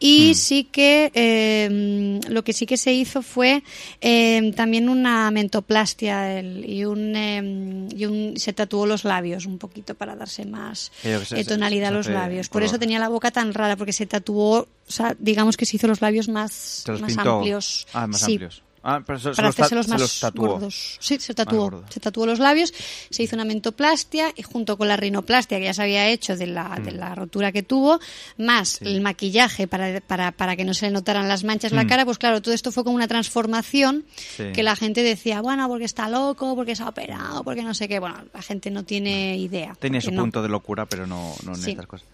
[0.00, 3.62] Y sí que eh, lo que sí que se hizo fue
[4.00, 9.58] eh, también una mentoplastia el- y, un, eh, y un- se tatuó los labios un
[9.58, 12.48] poquito para darse más se- eh, tonalidad se a los labios.
[12.48, 12.66] Por color.
[12.68, 15.86] eso tenía la boca tan rara, porque se tatuó, o sea, digamos que se hizo
[15.88, 17.86] los labios más, más amplios.
[17.92, 18.62] Ah, más Sí, amplios.
[18.82, 20.48] Ah, pero se, se para los ta- hacérselos se más los tatuó.
[20.48, 20.96] gordos.
[21.00, 21.84] Sí, se Más tatuó.
[21.90, 22.72] Se tatuó los labios,
[23.10, 26.46] se hizo una mentoplastia y junto con la rinoplastia que ya se había hecho de
[26.46, 26.84] la, Mm.
[26.84, 27.98] de la rotura que tuvo,
[28.36, 31.86] más el maquillaje para, para, para que no se le notaran las manchas en la
[31.86, 34.02] cara, pues claro, todo esto fue como una transformación Mm.
[34.36, 34.44] Sí.
[34.54, 37.88] que la gente decía, bueno, porque está loco, porque se ha operado, porque no sé
[37.88, 37.98] qué.
[37.98, 39.76] Bueno, la gente no tiene idea.
[39.78, 40.22] Tenía su no.
[40.22, 41.70] punto de locura, pero no, no en Sí.
[41.70, 42.06] estas cosas.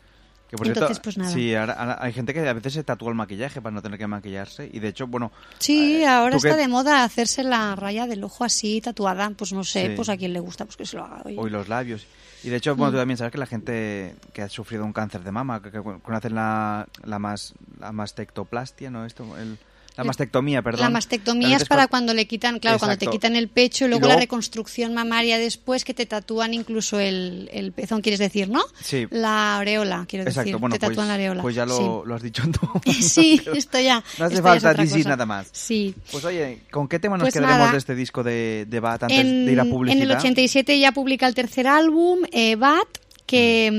[0.54, 1.32] Que por Entonces, cierto, pues nada.
[1.32, 3.98] sí, ahora- ahora hay gente que a veces se tatúa el maquillaje para no tener
[3.98, 4.70] que maquillarse.
[4.72, 5.32] Y de hecho, bueno.
[5.58, 9.30] Sí, eh, ahora que- está de moda hacerse la raya del ojo así tatuada.
[9.30, 9.92] Pues no sé, Sí.
[9.96, 11.22] pues a quien le gusta, pues que se lo haga.
[11.24, 11.36] oye.
[11.36, 12.06] Hoy los labios.
[12.44, 12.78] Y de hecho, Mm.
[12.78, 15.72] bueno, tú también sabes que la gente que ha sufrido un cáncer de mama, que,
[15.72, 19.04] que cuando hacen la, la, mas, la mastectoplastia, ¿no?
[19.06, 19.58] Esto, el,
[19.96, 20.80] la mastectomía, perdón.
[20.80, 24.08] La mastectomía es para cuando- le quitan, claro, cuando te quitan el pecho y luego,
[24.08, 28.62] la reconstrucción mamaria después que te tatúan incluso el, el pezón, quieres decir, ¿no?
[28.82, 29.06] Sí.
[29.10, 30.56] La areola, quiero Exacto, decir.
[30.56, 31.42] bueno, te tatúan pues, la areola.
[31.42, 32.68] pues ya lo, lo has dicho tú.
[32.92, 34.02] Sí, esto ya.
[34.18, 35.08] No hace falta decir cosa.
[35.10, 35.48] nada más.
[35.52, 35.94] Sí.
[36.10, 37.72] Pues oye, ¿con qué tema nos Pues quedaremos nada.
[37.72, 40.02] de este disco de, de Bat antes En, de ir a en publicidad?
[40.02, 42.88] el 87 ya publica el tercer álbum, eh, Bat,
[43.26, 43.70] que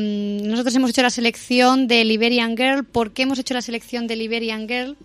[0.43, 2.84] mm, nosotros hemos hecho la selección de Liberian Girl.
[2.86, 4.95] ¿Por qué hemos hecho la selección de Liberian Girl?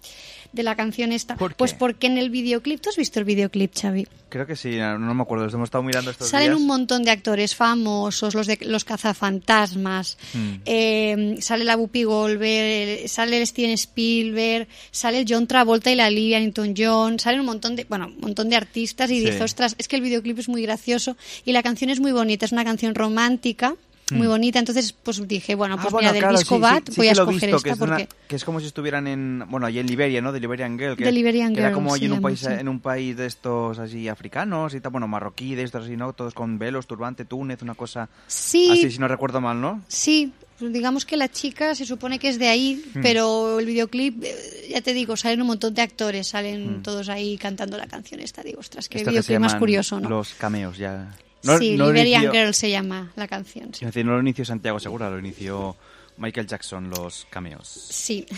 [0.53, 1.37] De la canción esta.
[1.37, 1.57] ¿Por qué?
[1.59, 4.09] Pues porque en el videoclip, ¿tú has visto el videoclip, Xavi?
[4.31, 6.61] Creo que sí, no, no me acuerdo, los hemos estado mirando estos Salen días.
[6.61, 10.55] un montón de actores famosos, los de los cazafantasmas, Hmm.
[10.67, 16.07] eh, sale la Whoopi Goldberg, sale el Steven Spielberg, sale el John Travolta y la
[16.09, 19.27] Olivia Newton-John, salen un montón de, bueno, un montón de artistas y Sí.
[19.27, 22.45] dije, ostras, es que el videoclip es muy gracioso y la canción es muy bonita,
[22.47, 23.75] es una canción romántica,
[24.13, 25.75] muy bonita, entonces pues dije, bueno.
[25.79, 27.63] Ah, pues bueno, mira, del claro, disco sí, Bat sí voy a escoger visto, esta
[27.69, 28.09] que es, una- porque...
[28.29, 30.33] que es como si estuvieran en, bueno, allí en Liberia, ¿no?
[30.33, 30.97] De Liberian Girl.
[30.97, 33.79] Que, De Liberian que era como allí en un, país, en un país de estos
[33.79, 36.13] así africanos y tal, bueno, marroquí, de estos así, ¿no?
[36.13, 39.83] Todos con velos, turbante, túnez, una cosa Sí, así, si no recuerdo mal, ¿no?
[39.89, 43.01] Sí, pues digamos que la chica se supone que es de ahí, Hmm.
[43.03, 47.39] pero el videoclip, eh, ya te digo, salen un montón de actores, salen todos ahí
[47.39, 48.43] cantando la canción esta.
[48.43, 50.09] Digo, ostras, qué Esto que se videoclip más curioso, ¿no?
[50.11, 51.15] Los cameos, ya.
[51.59, 53.73] Sí, Liberian inició- Girl se llama la canción.
[53.75, 53.85] Sí.
[53.85, 55.77] Es decir, no lo inició Santiago Segura, lo inició
[56.17, 57.69] Michael Jackson, los cameos.
[57.69, 58.27] Sí.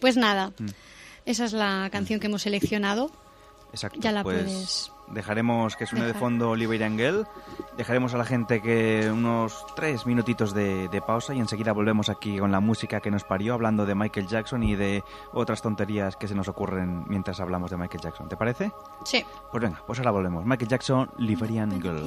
[0.00, 0.66] Pues nada, Hmm.
[1.24, 3.12] esa es la canción que hemos seleccionado.
[3.72, 4.00] Exacto.
[4.00, 7.26] Ya la pues puedes dejaremos que suene de fondo Liberian Girl.
[7.76, 12.38] Dejaremos a la gente que unos tres minutitos de, de pausa y enseguida volvemos aquí
[12.38, 16.28] con la música que nos parió, hablando de Michael Jackson y de otras tonterías que
[16.28, 18.28] se nos ocurren mientras hablamos de Michael Jackson.
[18.28, 18.72] ¿Te parece?
[19.04, 19.24] Sí.
[19.50, 20.44] Pues venga, pues ahora volvemos.
[20.44, 22.02] Michael Jackson, Liberian Girl.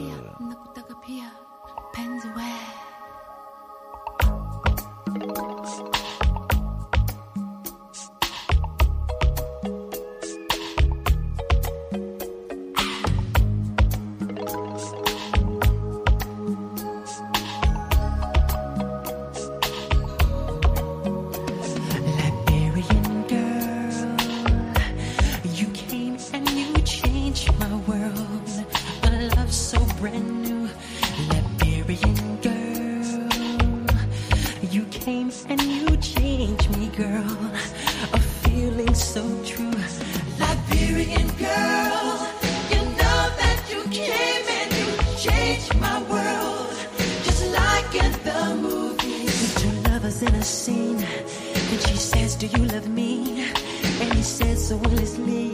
[52.42, 53.54] Do you love me?
[54.02, 55.51] And he said so endlessly,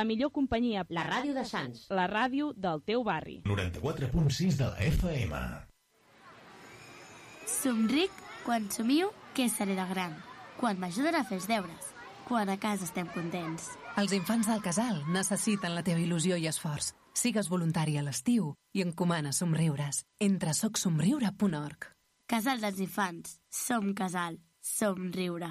[0.00, 0.86] la millor companyia.
[0.88, 1.84] La ràdio de Sants.
[1.92, 3.42] La ràdio del teu barri.
[3.44, 5.40] 94.6 de la FM.
[7.50, 10.16] Somric quan somio que seré de gran.
[10.60, 11.92] Quan m'ajuden a fer els deures.
[12.28, 13.68] Quan a casa estem contents.
[14.00, 16.94] Els infants del casal necessiten la teva il·lusió i esforç.
[17.12, 20.04] Sigues voluntari a l'estiu i encomana somriures.
[20.20, 21.90] Entra a socsomriure.org.
[22.30, 23.40] Casal dels infants.
[23.50, 24.38] Som casal.
[24.62, 25.50] Somriure.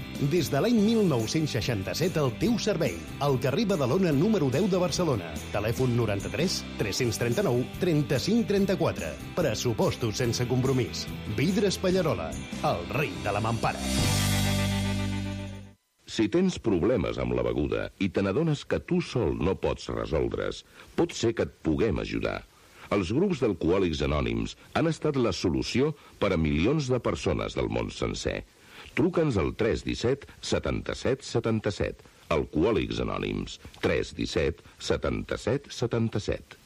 [0.29, 2.93] Des de l'any 1967 al teu servei.
[3.25, 5.31] Al carrer Badalona número 10 de Barcelona.
[5.49, 9.09] Telèfon 93 339 35 34.
[9.33, 11.07] Pressupostos sense compromís.
[11.33, 12.29] Vidres Pallarola,
[12.69, 13.81] el rei de la mampara.
[16.05, 20.61] Si tens problemes amb la beguda i te n'adones que tu sol no pots resoldre's,
[20.93, 22.43] pot ser que et puguem ajudar.
[22.93, 27.89] Els grups d'alcohòlics anònims han estat la solució per a milions de persones del món
[27.89, 28.43] sencer.
[28.97, 32.09] Truca'ns al 317 77 77.
[32.31, 33.59] Alcohòlics Anònims.
[33.83, 36.59] 317 77 77.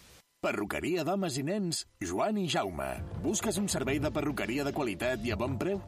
[0.46, 2.92] Perruqueria d'homes i nens, Joan i Jaume.
[3.24, 5.80] Busques un servei de perruqueria de qualitat i a bon preu?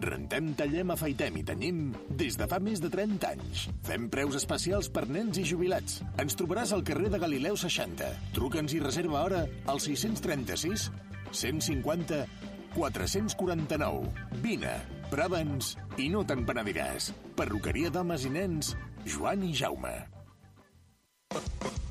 [0.00, 1.82] Rentem, tallem, afaitem i tenyim
[2.20, 3.66] des de fa més de 30 anys.
[3.84, 6.00] Fem preus especials per nens i jubilats.
[6.22, 8.08] Ens trobaràs al carrer de Galileu 60.
[8.36, 10.90] Truca'ns i reserva hora al 636
[11.32, 12.24] 150
[12.76, 14.12] 449.
[14.44, 14.74] Vine,
[15.12, 17.10] prova'ns i no te'n penediràs.
[17.38, 18.76] Perruqueria d'homes i nens,
[19.08, 19.96] Joan i Jaume.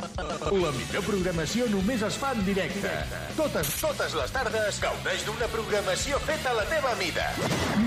[0.05, 2.91] La millor programació només es fa en directe.
[3.35, 7.25] Totes, totes les tardes gaudeix d'una programació feta a la teva mida.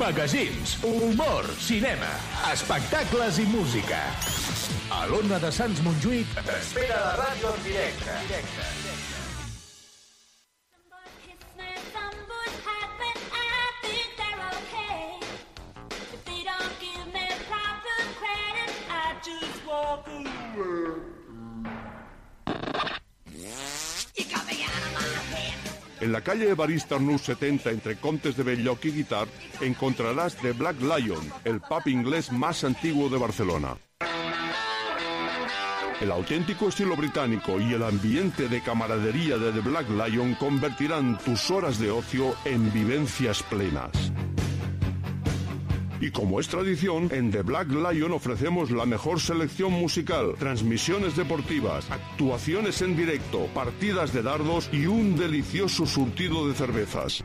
[0.01, 2.11] Magazins, humor, cinema,
[2.53, 4.03] espectacles i música.
[4.99, 8.21] A l'Ona de Sants Montjuïc t'espera la ràdio en directe.
[8.29, 8.88] directe.
[26.01, 29.27] En la calle Evarista Arnús 70 entre Contes de Belloc y Guitar
[29.61, 33.77] encontrarás The Black Lion, el pub inglés más antiguo de Barcelona.
[36.01, 41.51] El auténtico estilo británico y el ambiente de camaradería de The Black Lion convertirán tus
[41.51, 44.13] horas de ocio en vivencias plenas.
[46.01, 51.91] Y como es tradición, en The Black Lion ofrecemos la mejor selección musical, transmisiones deportivas,
[51.91, 57.25] actuaciones en directo, partidas de dardos y un delicioso surtido de cervezas.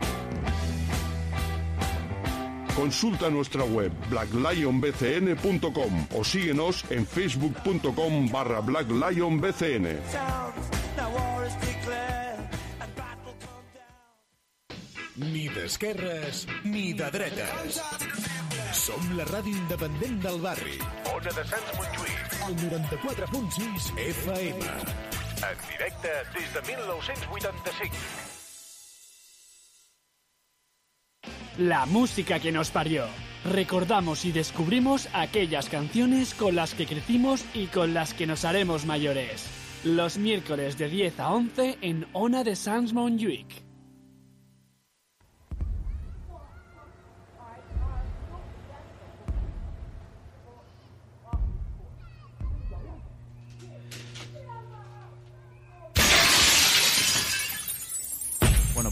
[2.76, 10.00] Consulta nuestra web blacklionbcn.com o síguenos en facebook.com barra blacklionbcn.
[15.16, 17.14] Ni d'esquerres ni de.
[18.74, 20.80] Som la ràdio independent del barri.
[21.14, 22.32] Ona de Sants Montjuïc.
[22.48, 24.66] El 94.6 FM.
[25.46, 27.98] En directe des de 1985.
[31.60, 33.06] La música que nos parió.
[33.46, 38.88] Recordamos y descubrimos aquellas canciones con las que crecimos y con las que nos haremos
[38.88, 39.46] mayores.
[39.84, 43.73] Los miércoles de 10 a 11 en Ona de Sans Montjuïc.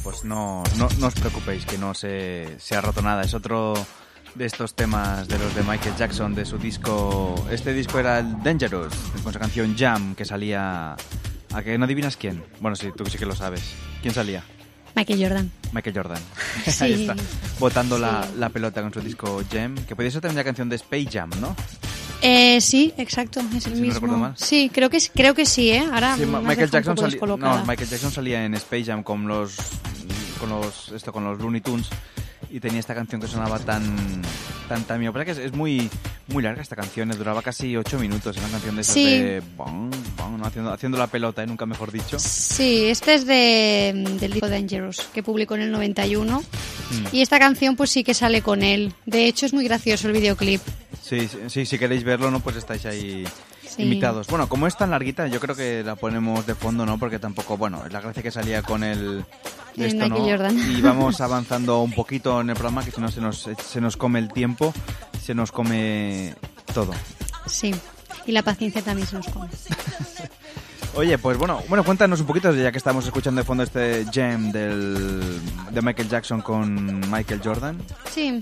[0.04, 3.24] Pues no, no, no os preocupéis, que no se, se ha roto nada.
[3.24, 3.74] Es otro
[4.36, 7.36] de estos temas de los de Michael Jackson, de su disco...
[7.52, 8.94] Este disco era el Dangerous,
[9.24, 10.96] con su canción Jam, que salía...
[11.54, 12.42] ¿A que no adivinas quién?
[12.62, 13.62] Bueno, sí, tú sí que lo sabes.
[14.02, 14.42] ¿Quién salía?
[14.96, 15.52] Michael Jordan.
[15.74, 16.22] Michael Jordan.
[16.66, 16.84] Sí.
[16.86, 17.16] Ahí está.
[17.60, 18.02] Botando Sí.
[18.02, 21.08] la, la pelota con su disco Jam, que podía ser también la canción de Space
[21.12, 21.56] Jam, ¿no?
[22.22, 23.94] Eh, sí, exacto, es el Si no mismo.
[23.96, 24.34] recuerdo mal.
[24.38, 25.84] Sí, creo que, creo que sí, ¿eh?
[25.92, 29.56] Ahora Sí, Michael Jackson salía, no, Michael Jackson salía en Space Jam con los
[30.42, 31.88] con los esto con los Looney Tunes
[32.50, 34.22] y tenía esta canción que sonaba tan
[34.68, 35.14] tan tan mío.
[35.14, 35.90] Pero que es, es muy
[36.28, 39.06] muy larga esta canción, eh, duraba casi ocho minutos, es una canción de esas Sí.
[39.06, 40.46] de bong, bong, ¿no?
[40.46, 41.48] haciendo haciendo la pelota, ¿eh?
[41.48, 42.18] nunca mejor dicho.
[42.20, 46.40] Sí, este es de, del disco Dangerous, que publicó en el 91.
[46.42, 46.44] Mm.
[47.16, 48.94] Y esta canción pues sí que sale con él.
[49.06, 50.62] De hecho es muy gracioso el videoclip.
[51.02, 52.40] Sí, sí, si queréis verlo, ¿no?
[52.42, 53.24] Pues estáis ahí
[53.76, 53.84] Sí.
[53.84, 54.28] invitados.
[54.28, 56.98] Bueno, como es tan larguita, yo creo que la ponemos de fondo, ¿no?
[56.98, 59.26] Porque tampoco, bueno, es la gracia que salía con el...
[59.78, 60.28] Esto, ¿no?
[60.28, 63.96] Y vamos avanzando un poquito en el programa, que si no se nos, se nos
[63.96, 64.74] come el tiempo.
[65.24, 66.36] se nos come
[66.74, 66.92] todo.
[67.46, 67.74] Sí.
[68.26, 69.48] Y la paciencia también se nos come.
[70.94, 74.52] Oye, pues bueno, bueno, cuéntanos un poquito, ya que estamos escuchando de fondo este jam
[74.52, 75.40] del,
[75.72, 77.78] de Michael Jackson con Michael Jordan.
[78.12, 78.42] Sí.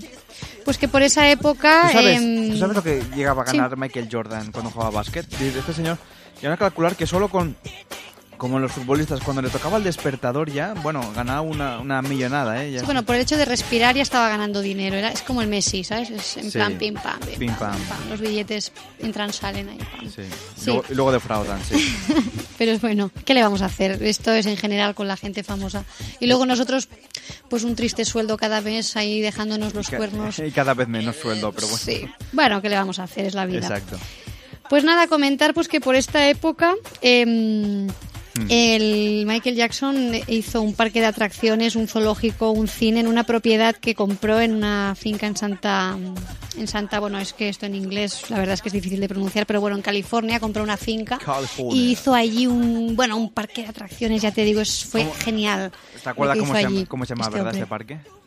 [0.64, 1.88] Pues que por esa época...
[1.88, 3.56] ¿Tú sabes, em, tú sabes lo que llegaba a sí.
[3.56, 5.26] ganar Michael Jordan cuando jugaba básquet?
[5.40, 5.98] Este señor
[6.36, 7.56] llegaba a calcular que solo con...
[8.40, 12.72] Como los futbolistas, cuando le tocaba el despertador ya, bueno, ganaba una, una millonada, ¿eh?
[12.72, 12.78] Ya.
[12.80, 14.96] Sí, bueno, por el hecho de respirar ya estaba ganando dinero.
[14.96, 16.08] Era, es como el Messi, ¿sabes?
[16.08, 16.56] Es en Sí.
[16.56, 17.80] plan pim pam, pim, Pim, pam, pam.
[17.98, 18.08] pam.
[18.08, 19.76] Los billetes entran, salen ahí.
[19.78, 20.08] pam.
[20.08, 20.22] Sí.
[20.56, 20.64] Sí.
[20.66, 21.94] Luego- y luego defraudan, sí.
[22.58, 24.02] Pero es bueno, ¿qué le vamos a hacer?
[24.02, 25.84] Esto es en general con la gente famosa.
[26.18, 26.88] Y luego nosotros,
[27.50, 30.38] pues un triste sueldo cada mes ahí dejándonos los cuernos.
[30.46, 31.82] y cada vez menos sueldo, pero bueno.
[31.84, 32.08] Sí.
[32.32, 33.26] Bueno, ¿qué le vamos a hacer?
[33.26, 33.58] Es la vida.
[33.58, 33.98] Exacto.
[34.70, 37.88] Pues nada, comentar pues que por esta época em,
[38.34, 38.46] Hmm.
[38.48, 43.74] el Michael Jackson hizo un parque de atracciones, un zoológico, un cine en una propiedad
[43.74, 45.96] que compró en una finca en Santa
[46.56, 49.08] en Santa, bueno, es que esto en inglés la verdad es que es difícil de
[49.08, 51.80] pronunciar, pero bueno, en California compró una finca California.
[51.80, 55.14] y hizo allí un bueno, un parque de atracciones, ya te digo, es, fue ¿Cómo?
[55.14, 55.72] genial.
[56.02, 57.60] ¿Te acuerdas cómo se, llama, cómo se llamaba, este verdad, hombre.
[57.60, 58.19] este parque?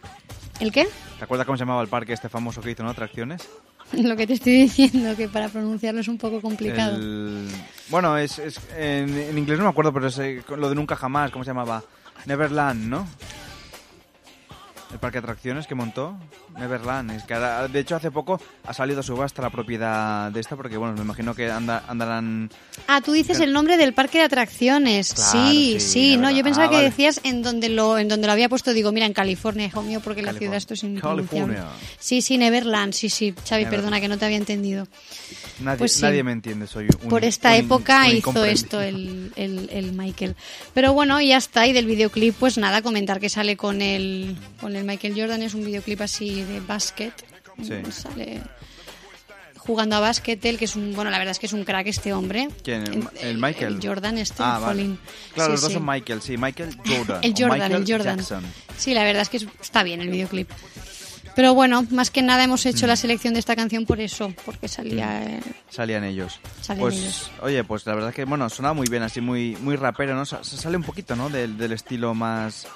[0.59, 0.87] ¿El qué?
[1.17, 2.89] ¿Te acuerdas cómo se llamaba el parque este famoso que hizo, no?
[2.89, 3.47] Atracciones.
[3.93, 6.95] Lo que te estoy diciendo, que para pronunciarlo es un poco complicado.
[6.95, 7.49] El-
[7.89, 10.95] Bueno, es, es- en, en inglés no me acuerdo, pero es eh, lo de nunca
[10.95, 11.83] jamás, ¿cómo se llamaba?
[12.25, 13.07] Neverland, ¿no?
[14.93, 16.15] El parque de atracciones que montó,
[16.57, 17.11] Neverland.
[17.11, 20.55] Es que ahora- de hecho, hace poco ha salido a subasta la propiedad de esta,
[20.55, 22.51] porque bueno, me imagino que anda, andarán.
[22.87, 25.13] Ah, tú dices el nombre del parque de atracciones.
[25.15, 26.89] Claro, sí, sí, No, yo pensaba Ah, que vale.
[26.89, 28.71] decías en donde lo en donde lo había puesto.
[28.71, 30.59] Digo, mira, en California, hijo mío, porque la California.
[30.59, 31.01] ciudad esto es.
[31.01, 31.65] California.
[31.99, 32.93] Sí, sí, Neverland.
[32.93, 33.31] Sí, sí.
[33.33, 33.69] Xavi, Neverland.
[33.71, 34.87] perdona que no te había entendido.
[35.59, 36.01] Nadie, Pues sí.
[36.03, 37.09] nadie me entiende, soy un.
[37.09, 40.35] Por esta un- época un hizo esto el, el, el Michael.
[40.75, 41.65] Pero bueno, y ya está.
[41.65, 45.41] Y del videoclip, pues nada, comentar que sale con el, con el Michael Jordan.
[45.41, 47.13] Es un videoclip así de básquet.
[47.61, 47.81] Sí.
[47.91, 48.41] Sale
[49.57, 51.87] jugando a básquet, él, que es un, bueno, la verdad es que es un crack
[51.87, 52.49] este hombre.
[52.63, 52.83] ¿Quién?
[53.21, 53.75] ¿El, Michael?
[53.75, 54.97] el Jordan este, Ah, vale.
[55.33, 55.73] Claro, Sí, los dos sí.
[55.75, 56.35] son Michael, sí.
[56.37, 57.19] Michael Jordan.
[57.23, 58.17] El Jordan, Michael el Jordan.
[58.17, 58.43] Jackson.
[58.77, 60.49] Sí, la verdad es que es- está bien el videoclip.
[61.35, 62.89] Pero bueno, más que nada hemos hecho Mm.
[62.89, 65.23] la selección de esta canción por eso, porque salía...
[65.23, 66.39] eh, Salían ellos.
[66.61, 67.31] Salían pues, ellos.
[67.41, 70.25] oye, pues la verdad es que, bueno, sonaba muy bien, así muy, muy rapero, ¿no?
[70.25, 71.29] Sa- sale un poquito, ¿no?
[71.29, 72.67] Del, del estilo más,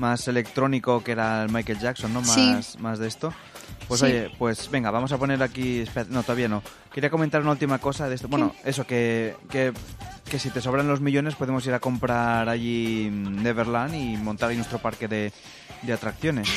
[0.00, 2.20] más electrónico que era el Michael Jackson, ¿no?
[2.22, 2.78] Más, Sí.
[2.78, 3.32] más de esto.
[3.86, 4.06] Pues Sí.
[4.06, 5.84] oye, pues venga, vamos a poner aquí...
[6.08, 6.62] no, todavía no.
[6.92, 8.26] Quería comentar una última cosa de esto.
[8.28, 9.72] Bueno, eso, que, que,
[10.30, 14.56] que si te sobran los millones podemos ir a comprar allí Neverland y montar ahí
[14.56, 15.32] nuestro parque de,
[15.82, 16.48] de atracciones.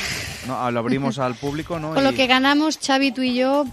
[0.46, 0.70] ¿no?
[0.70, 1.92] Lo abrimos al público, ¿no?
[1.94, 3.66] Con lo que ganamos, Xavi, tú y yo,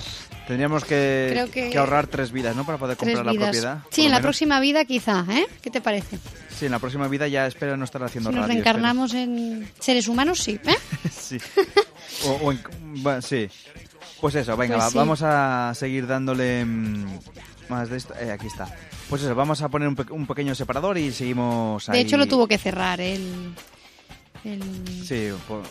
[0.47, 2.65] Tendríamos que, Creo que- que ahorrar tres vidas, ¿no?
[2.65, 3.83] Para poder comprar la propiedad.
[3.91, 5.45] Sí, en la próxima vida quizá, ¿eh?
[5.61, 6.17] ¿Qué te parece?
[6.57, 10.07] Sí, en la próxima vida ya espero no estar haciendo Si nos reencarnamos en seres
[10.09, 10.75] humanos, sí, ¿eh?
[11.09, 11.37] Sí.
[12.25, 12.61] O, o en-
[13.03, 13.47] bueno, sí.
[14.19, 14.97] Pues eso, venga, Pues va- sí.
[14.97, 17.05] vamos a seguir dándole mm,
[17.71, 18.13] más de esto.
[18.19, 18.67] Eh, aquí está.
[19.09, 22.03] Pues eso, vamos a poner un, pe- un pequeño separador y seguimos De ahí.
[22.03, 23.53] hecho, lo tuvo que cerrar el...
[24.45, 25.63] el- Sí, po-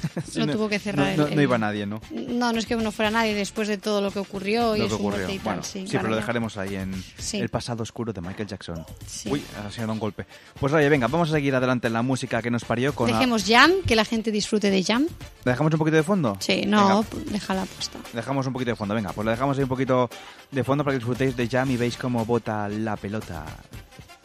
[0.30, 2.00] sí, no- tuvo que cerrar No, el- no- no el- iba nadie, ¿no?
[2.10, 4.88] No, no es que no fuera nadie después de todo lo que ocurrió y Lo
[4.88, 5.28] que ocurrió.
[5.28, 5.84] y tal, Bueno, sí.
[5.90, 7.38] pero lo dejaremos ahí en Sí.
[7.38, 8.84] el pasado oscuro de Michael Jackson.
[9.26, 10.26] Uy, ha sido un golpe.
[10.58, 13.10] Pues oye, venga, vamos a seguir adelante en la música que nos parió con...
[13.10, 15.06] la- Dejemos Jam, que la gente disfrute de Jam.
[15.44, 16.36] ¿Le dejamos un poquito de fondo?
[16.40, 17.98] Sí, no, Venga, déjala puesta.
[18.12, 20.10] dejamos un poquito de fondo, venga, pues le dejamos ahí un poquito
[20.50, 23.44] de fondo para que disfrutéis de Jam y veis cómo bota la pelota,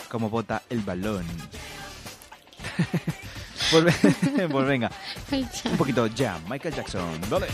[0.09, 1.26] cómo bota el balón.
[3.72, 3.95] pues,
[4.51, 4.91] pues venga,
[5.32, 7.47] un poquito Jam, Michael Jackson, dale.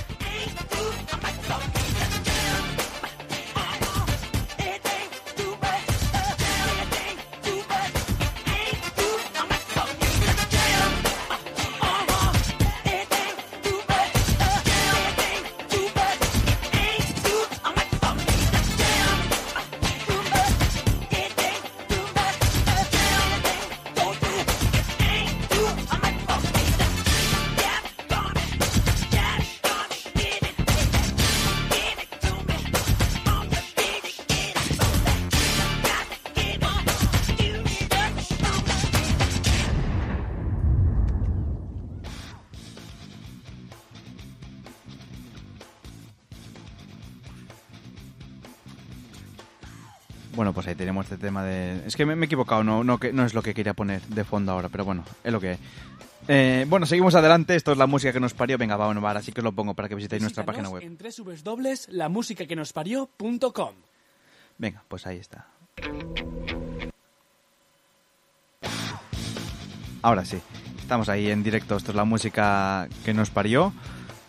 [50.72, 51.82] Ahí tenemos este tema de...
[51.86, 54.02] Es que me, me he equivocado, no, no, que, no es lo que quería poner
[54.02, 55.58] de fondo ahora, pero bueno, es lo que hay.
[56.28, 58.58] Eh, bueno, seguimos adelante, esto es la música que nos parió.
[58.58, 60.70] Venga, va, bueno, va, ahora sí que os lo pongo para que visitéis nuestra página
[60.70, 60.84] web.
[60.84, 63.74] En www.lamusicaquenosparió.com
[64.58, 65.48] Venga, pues ahí está.
[70.04, 70.40] Ahora sí,
[70.80, 71.76] estamos ahí en directo.
[71.76, 73.72] Esto es la música que nos parió.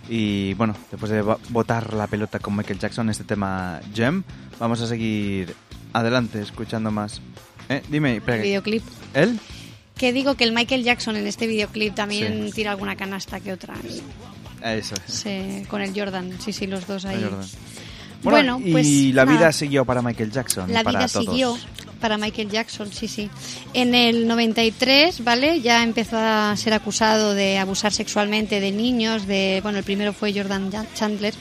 [0.08, 4.22] Y bueno, después de bo- botar la pelota con Michael Jackson, este tema Gem,
[4.58, 5.54] vamos a seguir
[5.92, 7.20] adelante escuchando más.
[7.68, 7.82] ¿Eh?
[7.88, 8.82] Dime, espera, El videoclip.
[9.14, 9.38] ¿Él?
[9.96, 12.52] Que digo que el Michael Jackson en este videoclip también Sí.
[12.56, 13.74] tira alguna canasta que otra.
[14.64, 15.12] Eso es.
[15.14, 17.22] Sí, con el Jordan, sí, sí, los dos ahí.
[17.22, 17.46] Jordan.
[18.22, 20.72] Bueno, y pues la vida siguió para Michael Jackson.
[20.72, 21.26] La para vida todos.
[21.26, 21.58] siguió
[22.02, 23.30] para Michael Jackson, sí, sí.
[23.72, 25.60] En el 93, ¿vale?
[25.60, 30.34] Ya empezó a ser acusado de abusar sexualmente de niños, de, bueno, el primero fue
[30.34, 31.32] Jordan Chandler,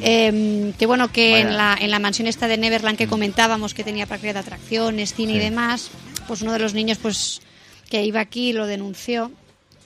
[0.00, 1.48] eh, que bueno, que Vaya.
[1.48, 5.14] en la, en la mansión esta de Neverland que comentábamos que tenía parque de atracciones,
[5.14, 5.90] cine y demás,
[6.26, 7.40] pues uno de los niños, pues,
[7.88, 9.30] que iba aquí lo denunció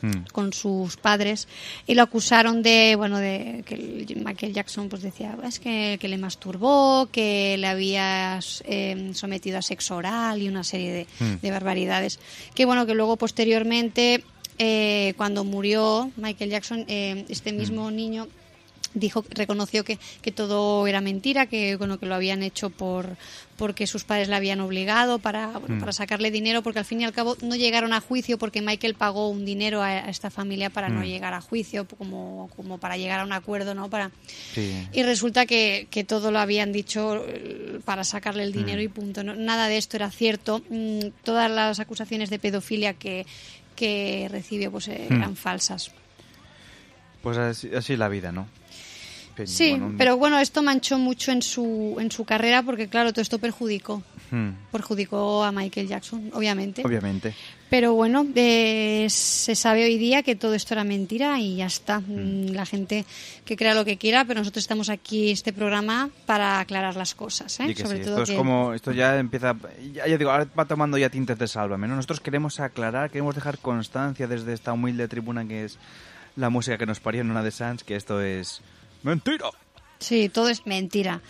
[0.05, 0.24] Mm.
[0.32, 1.48] con sus padres
[1.86, 6.09] y lo acusaron de bueno de que el- Michael Jackson pues decía es que, que
[6.09, 11.40] le masturbó que le había eh, sometido a sexo oral y una serie de, Mm.
[11.42, 12.18] de barbaridades
[12.55, 14.22] que bueno que luego posteriormente
[14.59, 18.28] eh, cuando murió Michael Jackson eh, este mismo niño
[18.96, 23.16] dijo reconoció que, que todo era mentira que bueno que lo habían hecho por
[23.57, 25.80] porque sus padres le habían obligado para bueno, Mm.
[25.80, 28.94] para sacarle dinero porque al fin y al cabo no llegaron a juicio porque Michael
[28.94, 31.05] pagó un dinero a, a esta familia para no Mm.
[31.05, 34.11] llegar a juicio como como para llegar a un acuerdo no para
[34.55, 34.86] Sí.
[34.92, 38.84] y resulta que, que todo lo habían dicho eh, para sacarle el dinero Mm.
[38.84, 39.22] y punto.
[39.22, 40.62] No- nada de esto era cierto.
[41.22, 43.24] Todas las acusaciones de pedofilia que,
[43.76, 45.90] que recibió pues, eh, eran falsas.
[47.22, 48.46] Pues así, así la vida, ¿no?
[49.47, 53.39] Sí, pero bueno, esto manchó mucho en su, en su carrera porque, claro, todo esto
[53.39, 54.03] perjudicó.
[54.30, 56.82] mm, Perjudicó a Michael Jackson, obviamente.
[56.85, 57.35] obviamente.
[57.70, 61.99] Pero bueno, eh, se sabe hoy día que todo esto era mentira y ya está.
[62.01, 63.05] Mm, La gente
[63.45, 67.59] que crea lo que quiera, pero nosotros estamos aquí, este programa, para aclarar las cosas.
[67.61, 67.74] ¿eh?
[67.74, 69.57] Sobre sí, todo esto es que- como, esto ya empieza,
[69.93, 71.97] ya, ya digo, ahora va tomando ya tintes de sálvame, ¿no?
[71.97, 75.78] Nosotros queremos aclarar, queremos dejar constancia desde esta humilde tribuna que es
[76.37, 78.61] la música que nos parió en una de Sans, que esto es
[79.05, 79.46] mentira.
[80.00, 81.20] Sí, todo es mentira.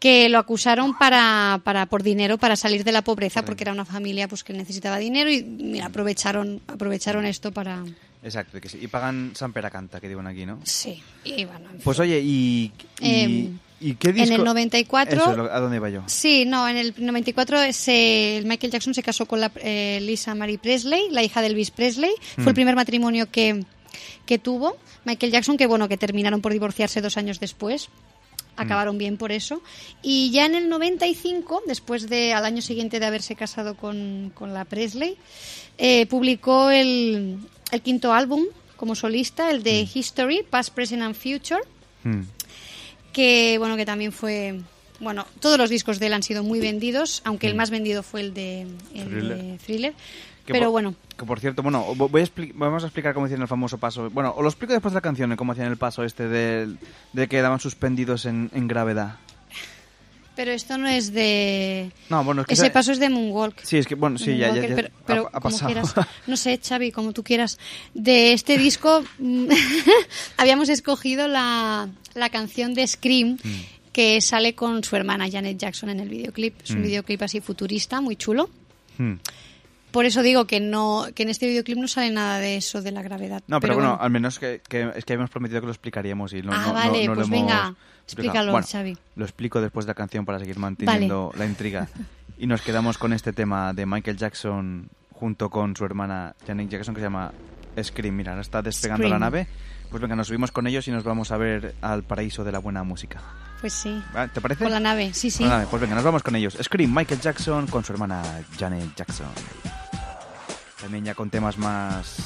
[0.00, 3.84] Que lo acusaron para, para por dinero, para salir de la pobreza, porque era una
[3.84, 7.84] familia pues que necesitaba dinero y mira, aprovecharon, aprovecharon esto para...
[8.22, 8.78] Exacto, que sí.
[8.80, 10.60] Y pagan San Peracanta, que digan aquí, ¿no?
[10.64, 11.80] Sí, y bueno, en fin.
[11.84, 14.34] Pues oye, ¿y, y, Em, y qué en disco?
[14.36, 16.02] el 94 Eso, es lo- ¿a dónde iba yo?
[16.06, 20.58] Sí, no, en el 94 se, Michael Jackson se casó con la, eh, Lisa Marie
[20.58, 22.10] Presley, la hija de Elvis Presley.
[22.34, 22.48] Fue Mm.
[22.48, 23.64] el primer matrimonio que,
[24.26, 27.88] que tuvo Michael Jackson, que bueno, que terminaron por divorciarse dos años después.
[28.56, 29.62] Acabaron bien por eso.
[30.02, 34.52] Y ya en el 95, después de, al año siguiente de haberse casado con, con
[34.52, 35.16] la Presley,
[35.78, 37.38] eh, publicó el,
[37.70, 41.60] el quinto álbum como solista, el de History, Past, Present and Future
[42.04, 42.22] Mm.
[43.12, 44.60] que bueno que también fue
[45.00, 47.56] bueno todos los discos de él han sido muy vendidos aunque el Mm.
[47.56, 48.62] más vendido fue el de,
[48.94, 49.36] el Thriller.
[49.36, 49.94] de Thriller
[50.48, 53.26] Que pero por- bueno Que por cierto, bueno, vo- voy a vamos a explicar cómo
[53.26, 54.08] hicieron el famoso paso.
[54.10, 56.66] Bueno, os lo explico después de la canción, cómo hacían el paso este de,
[57.12, 59.16] de que quedaban suspendidos en, en gravedad.
[60.36, 63.60] pero esto no es de No, bueno, es que ese esa- paso es de Moonwalk
[63.64, 65.66] Sí, es que, bueno, sí, ya, ya, ya pero, pero ha, ha como pasado.
[65.72, 65.94] quieras
[66.28, 67.58] no sé Xavi como tú quieras
[67.94, 69.48] de este disco mm,
[70.36, 73.60] habíamos escogido la, la canción de Scream Mm.
[73.92, 76.82] que sale con su hermana Janet Jackson en el videoclip es un Mm.
[76.84, 78.48] videoclip así futurista muy chulo
[78.96, 79.14] Hmm.
[79.90, 82.92] Por eso digo que no que en este videoclip no sale nada de eso de
[82.92, 85.72] la gravedad No, pero, bueno, al menos que, que- es que habíamos prometido que lo
[85.72, 87.74] explicaríamos y no, Ah, no- vale, no lo pues hemos venga,
[88.04, 88.96] explícalo, Bueno, Xavi.
[89.16, 91.88] Lo explico después de la canción para seguir manteniendo la intriga.
[92.38, 96.94] Y nos quedamos con este tema de Michael Jackson junto con su hermana Janet Jackson
[96.94, 97.32] que se llama
[97.82, 98.14] Scream.
[98.14, 99.12] Mira, ahora está despegando Scream.
[99.12, 99.46] la nave.
[99.90, 102.58] Pues venga, nos subimos con ellos y nos vamos a ver al paraíso de la
[102.60, 103.20] buena música.
[103.60, 104.30] Pues sí ¿Vale?
[104.32, 104.64] ¿Te parece?
[104.64, 105.68] con la nave sí sí Con la nave.
[105.70, 106.56] Pues venga, nos vamos con ellos.
[106.62, 108.22] Scream, Michael Jackson con su hermana
[108.58, 109.26] Janet Jackson.
[110.80, 112.16] También ya con temas más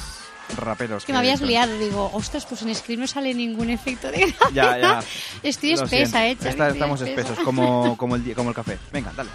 [0.57, 1.03] raperos.
[1.03, 4.33] Es que me habías liado, digo, ostras, pues en Scream no sale ningún efecto de
[4.53, 5.03] Ya, ya.
[5.43, 6.47] Estoy Lo espesa, siento.
[6.47, 8.77] eh, estamos espesos, como, como, el, como el café.
[8.91, 9.29] Venga, dale.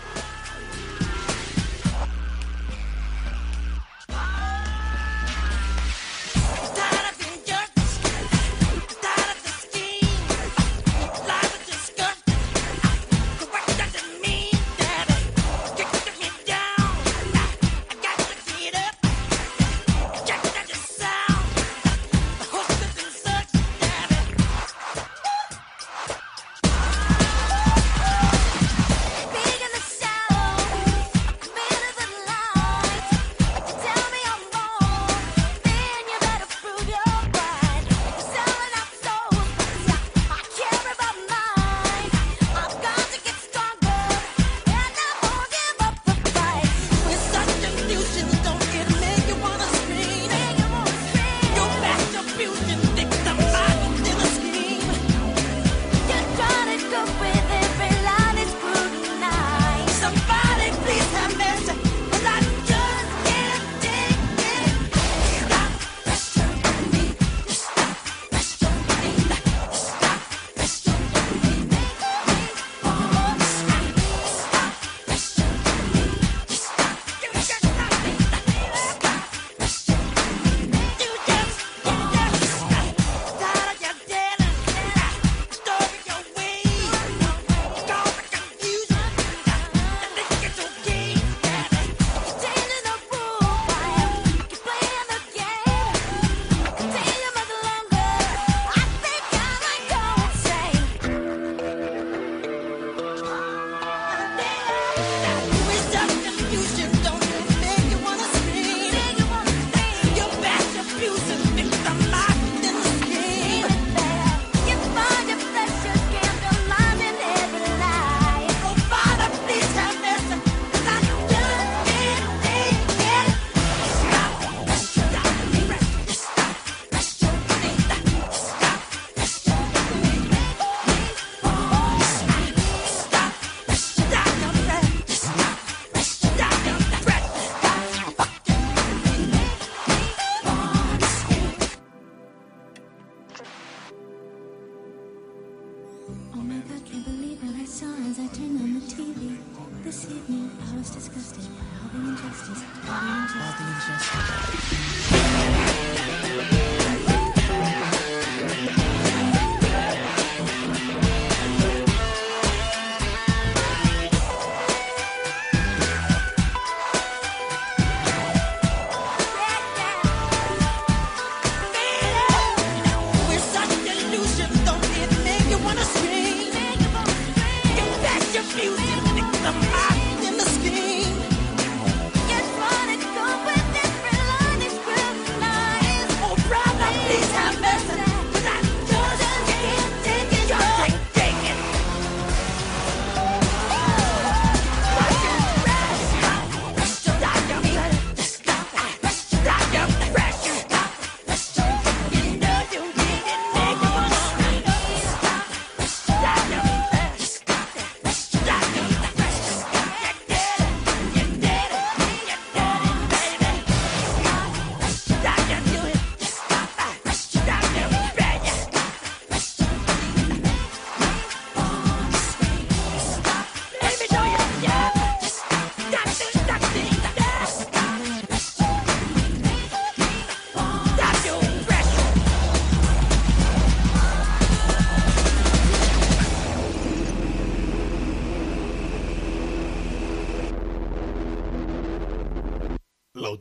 [152.38, 152.68] Wow.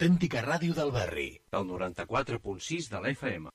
[0.08, 1.26] L'autèntica ràdio del barri.
[1.60, 3.51] El 94.6 de l'FM.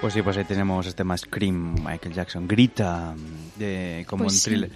[0.00, 3.14] Pues sí, pues ahí tenemos este más Scream, Michael Jackson, grita
[3.56, 4.50] de, como Pues un sí.
[4.50, 4.70] thriller.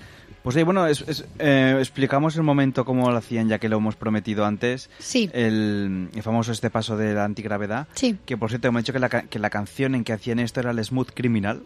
[0.44, 3.78] Pues sí, bueno, es- es- eh, explicamos el momento cómo lo hacían, ya que lo
[3.78, 4.88] hemos prometido antes.
[4.98, 5.28] Sí.
[5.32, 7.88] El, el famoso este paso de la antigravedad.
[7.94, 8.16] Sí.
[8.24, 10.70] Que por cierto, hemos dicho que la, que la canción en que hacían esto era
[10.70, 11.62] el Smooth Criminal.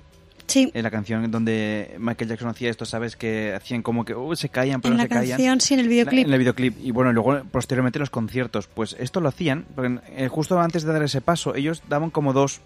[0.50, 0.70] Sí.
[0.74, 3.16] En la canción donde Michael Jackson hacía esto, ¿sabes?
[3.16, 5.36] Que hacían como que uh, se caían, pero En no la se caían.
[5.38, 6.26] canción, sí, en el videoclip.
[6.26, 6.76] En el videoclip.
[6.82, 8.66] Y bueno, luego posteriormente los conciertos.
[8.66, 12.32] Pues esto lo hacían, porque eh, justo antes de dar ese paso, ellos daban como
[12.32, 12.60] dos.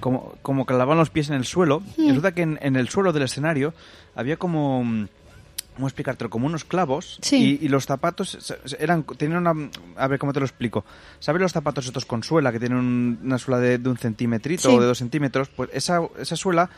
[0.00, 1.82] Como, como clavaban los pies en el suelo.
[1.96, 2.08] Y Hmm.
[2.08, 3.72] resulta que en, en el suelo del escenario
[4.14, 5.06] había como.
[5.72, 6.30] Mm, ¿Cómo explicártelo?
[6.30, 7.18] Como unos clavos.
[7.22, 7.58] Sí.
[7.60, 9.70] Y, y los zapatos eran tenían una.
[9.96, 10.84] A ver, ¿cómo te lo explico?
[11.18, 14.68] ¿Sabes los zapatos estos con suela que tienen un- una suela de, de un centímetrito
[14.70, 14.74] Sí.
[14.76, 15.48] o de dos centímetros?
[15.48, 16.68] Pues esa, esa suela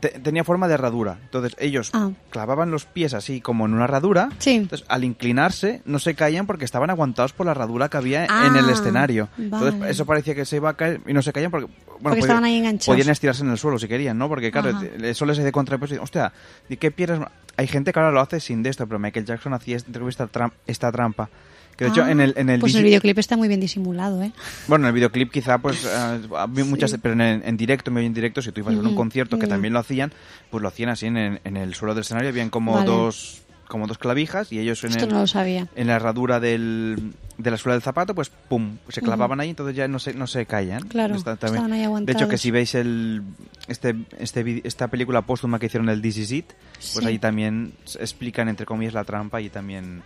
[0.00, 1.18] te- tenía forma de herradura.
[1.22, 2.10] Entonces ellos Ah.
[2.30, 4.28] clavaban los pies así como en una herradura.
[4.38, 4.50] Sí.
[4.56, 8.46] Entonces al inclinarse no se caían porque estaban aguantados por la herradura que había Ah,
[8.46, 9.28] en el escenario.
[9.38, 11.66] Entonces eso parecía que se iba a caer y no se caían porque...
[11.66, 12.86] Bueno, Porque estaban ahí enganchados.
[12.96, 14.28] Podían estirarse en el suelo si querían, ¿no?
[14.28, 14.84] Porque claro, Ajá.
[15.02, 16.32] eso les de contrapeso y hostia,
[16.68, 17.20] ¿y qué pierdes?
[17.56, 20.90] Hay gente que ahora lo hace sin de esto, pero Michael Jackson hacía esta, esta
[20.90, 21.28] trampa.
[21.76, 24.32] Que de hecho en el, en el pues el videoclip está muy bien disimulado, ¿eh?
[24.68, 25.84] bueno, en el videoclip quizá, pues,
[26.36, 28.94] había muchas, pero en, en directo, medio en directo, si tú ibas a ver un
[28.94, 30.12] concierto que también lo hacían,
[30.50, 32.86] pues lo hacían así en, en el suelo del escenario, habían como Vale.
[32.86, 35.66] dos como dos clavijas y ellos en, el- no lo sabía.
[35.76, 39.74] en la herradura del, de la suela del zapato, pues pum, se clavaban ahí, entonces
[39.74, 40.82] ya no se, no se caían.
[40.88, 43.22] Claro, estaban ahí De hecho, que si veis el,
[43.68, 47.06] este, este, esta película póstuma que hicieron el This Is It, pues Sí.
[47.06, 50.02] ahí también explican, entre comillas, la trampa y también,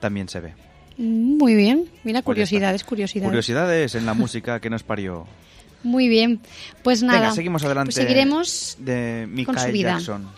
[0.00, 0.54] también se ve.
[0.96, 1.86] Muy bien.
[2.04, 3.28] Mira, Pues curiosidades, curiosidades.
[3.28, 5.26] Curiosidades en la música que nos parió.
[5.82, 6.40] Muy bien.
[6.82, 7.20] Pues nada.
[7.20, 7.92] Venga, seguimos adelante.
[7.92, 9.92] Pues seguiremos de con su Michael vida.
[9.98, 10.28] Jackson.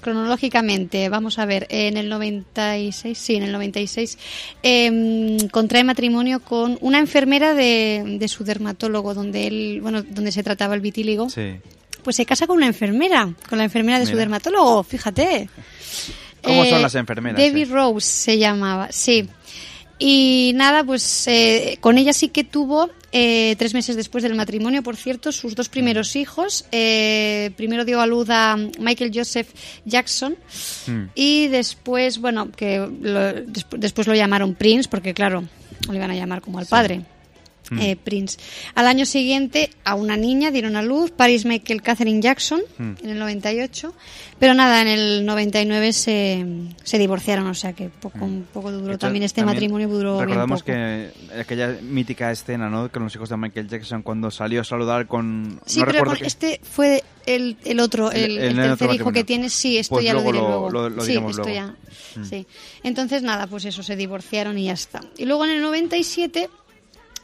[0.00, 1.08] cronológicamente.
[1.08, 4.18] Vamos a ver, en el 96, sí, en el 96,
[4.62, 10.42] eh, contrae matrimonio con una enfermera de, de su dermatólogo, donde él, bueno, donde se
[10.42, 11.28] trataba el vitíligo.
[11.30, 11.54] Sí.
[12.02, 15.48] Pues se casa con una enfermera, con la enfermera de su dermatólogo, fíjate.
[16.40, 17.36] ¿Cómo son Eh, las enfermeras?
[17.40, 17.66] Debbie eh?
[17.66, 19.28] Rose se llamaba, sí.
[19.98, 24.82] Y nada, pues eh, con ella sí que tuvo, eh, tres meses después del matrimonio,
[24.82, 26.66] por cierto, sus dos primeros hijos.
[26.70, 29.48] Eh, primero dio a luz a Michael Joseph
[29.86, 30.36] Jackson
[30.86, 31.02] Mm.
[31.14, 35.44] y después, bueno, que lo- despu- después lo llamaron Prince, porque claro,
[35.88, 37.00] lo iban a llamar como al padre.
[37.70, 37.78] Mm.
[37.80, 38.38] eh, Prince.
[38.74, 42.92] Al año siguiente a una niña dieron a luz, Paris Michael Catherine Jackson, Mm.
[43.02, 43.92] en el 98.
[44.38, 46.44] Pero nada, en el 99 se,
[46.84, 48.90] se divorciaron, o sea que poco, un poco duró Mm.
[48.90, 50.72] Hecho, también este también matrimonio, duró bien Recordamos poco.
[50.72, 51.10] que
[51.40, 52.90] aquella mítica escena, ¿no?
[52.92, 55.60] Con los hijos de Michael Jackson cuando salió a saludar con...
[55.64, 58.94] Sí, no pero con- qué- este fue el, el otro, el, El- el otro tercer
[59.00, 60.70] hijo que tiene, sí, esto Pues ya lo luego diré lo- luego.
[60.70, 61.54] lo- lo sí, esto luego.
[61.54, 61.74] ya,
[62.16, 62.24] Mm.
[62.24, 62.46] sí.
[62.82, 65.00] Entonces nada, pues eso, se divorciaron y ya está.
[65.16, 66.50] Y luego en el 97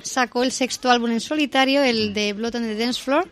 [0.03, 3.29] sacó el sexto álbum en solitario, el de Blood on the Dance Floor,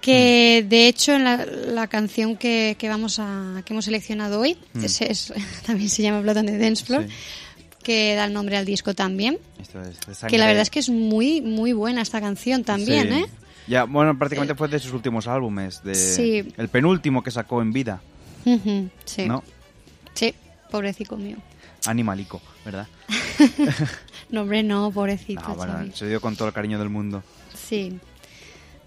[0.00, 4.56] que de hecho en la, la canción que, que vamos a que hemos seleccionado hoy
[4.74, 4.84] Mm.
[4.84, 5.32] es- es-
[5.66, 7.06] también se llama Blood on the Dance Floor,
[7.82, 9.38] que da el nombre al disco también.
[9.60, 13.08] Esto es de Que la verdad es que es muy muy buena esta canción también,
[13.08, 13.14] Sí.
[13.14, 13.26] ¿eh?
[13.68, 15.82] Ya, bueno, prácticamente fue de sus últimos álbumes.
[15.84, 15.94] De...
[15.94, 16.44] Sí.
[16.56, 18.02] El penúltimo que sacó en vida.
[19.04, 19.26] Sí.
[19.26, 19.44] ¿No?
[20.14, 20.34] Sí,
[20.68, 21.36] pobrecito mío.
[21.86, 22.86] Animalico, ¿verdad?
[24.30, 25.42] No, hombre, no, pobrecito.
[25.46, 25.92] No, bueno, Xavi.
[25.94, 27.22] se dio con todo el cariño del mundo.
[27.54, 27.98] Sí.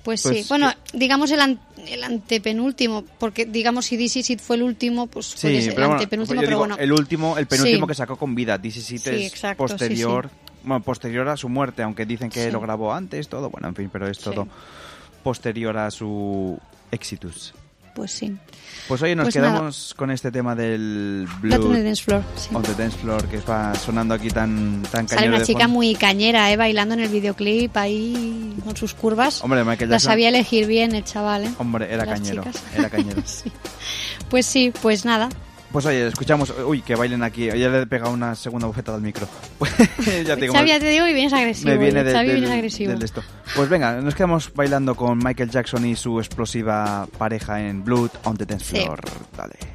[0.04, 4.40] Pues, Pues sí, bueno, digamos el, an- el antepenúltimo, porque digamos si This Is It
[4.40, 6.78] fue el último, pues Sí, puede ser el bueno, antepenúltimo, pero digo, bueno.
[6.78, 7.88] el último, el penúltimo Sí.
[7.90, 8.60] que sacó con vida.
[8.60, 10.30] This Is It Sí, es exacto, posterior,
[10.64, 13.90] bueno, posterior a su muerte, aunque dicen que lo grabó antes, todo, bueno, en fin,
[13.92, 14.48] pero es todo
[15.24, 16.58] posterior a su
[16.92, 17.54] exitus.
[17.96, 18.36] Pues sí.
[18.88, 22.50] Pues oye, nos Pues quedamos con este tema del Blood the Dance Floor, sí.
[22.54, 25.74] on the Dance Floor que va sonando aquí tan, tan Sale una de chica fondo.
[25.76, 26.58] muy cañera, ¿eh?
[26.58, 29.42] Bailando en el videoclip ahí con sus curvas.
[29.44, 31.54] Hombre, Michael La sabía elegir bien el chaval, ¿eh?
[31.58, 32.64] Hombre, era Las cañero, chicas.
[32.78, 33.24] era cañero.
[34.30, 35.30] Pues sí, pues nada.
[35.76, 39.04] Pues oye, escuchamos, uy, que bailen aquí, ya le he pegado una segunda bufetada al
[39.04, 39.28] micro.
[39.60, 39.74] Pues,
[40.26, 41.70] ya te digo, Xavi, ya te digo que vienes agresivo.
[41.72, 42.04] me viene ¿eh?
[42.06, 42.94] de- Xavi, del, vienes agresivo.
[42.94, 43.22] del esto.
[43.58, 48.38] Pues venga, nos quedamos bailando con Michael Jackson y su explosiva pareja en Blood on
[48.38, 48.84] the Dance Sí.
[48.86, 49.02] Floor.
[49.36, 49.75] Dale.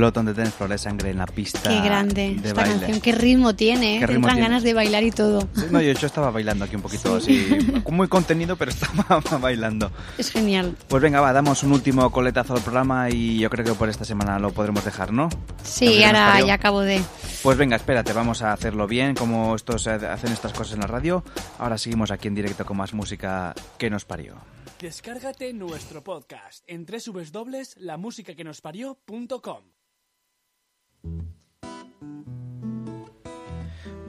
[0.00, 2.76] Blood on the Dance Floor, es sangre en la pista Qué grande de esta baile.
[2.78, 4.00] canción, qué ritmo tiene, ¿eh?
[4.00, 4.48] Qué Te ritmo entran tiene.
[4.48, 5.40] ganas de bailar y todo.
[5.54, 7.46] Sí, No, yo, yo estaba bailando aquí un poquito así,
[7.90, 9.92] muy contenido, pero estaba bailando.
[10.16, 10.74] Es genial.
[10.88, 14.06] Pues venga, va, damos un último coletazo al programa y yo creo que por esta
[14.06, 15.28] semana lo podremos dejar, ¿no?
[15.62, 17.02] Sí, ahora ya acabo de...
[17.42, 20.86] Pues venga, espérate, vamos a hacerlo bien, como estos eh, hacen estas cosas en la
[20.86, 21.22] radio.
[21.58, 24.36] Ahora seguimos aquí en directo con más música que nos parió.
[24.80, 29.79] Descárgate nuestro podcast en www.lamusicaquenosparió.com.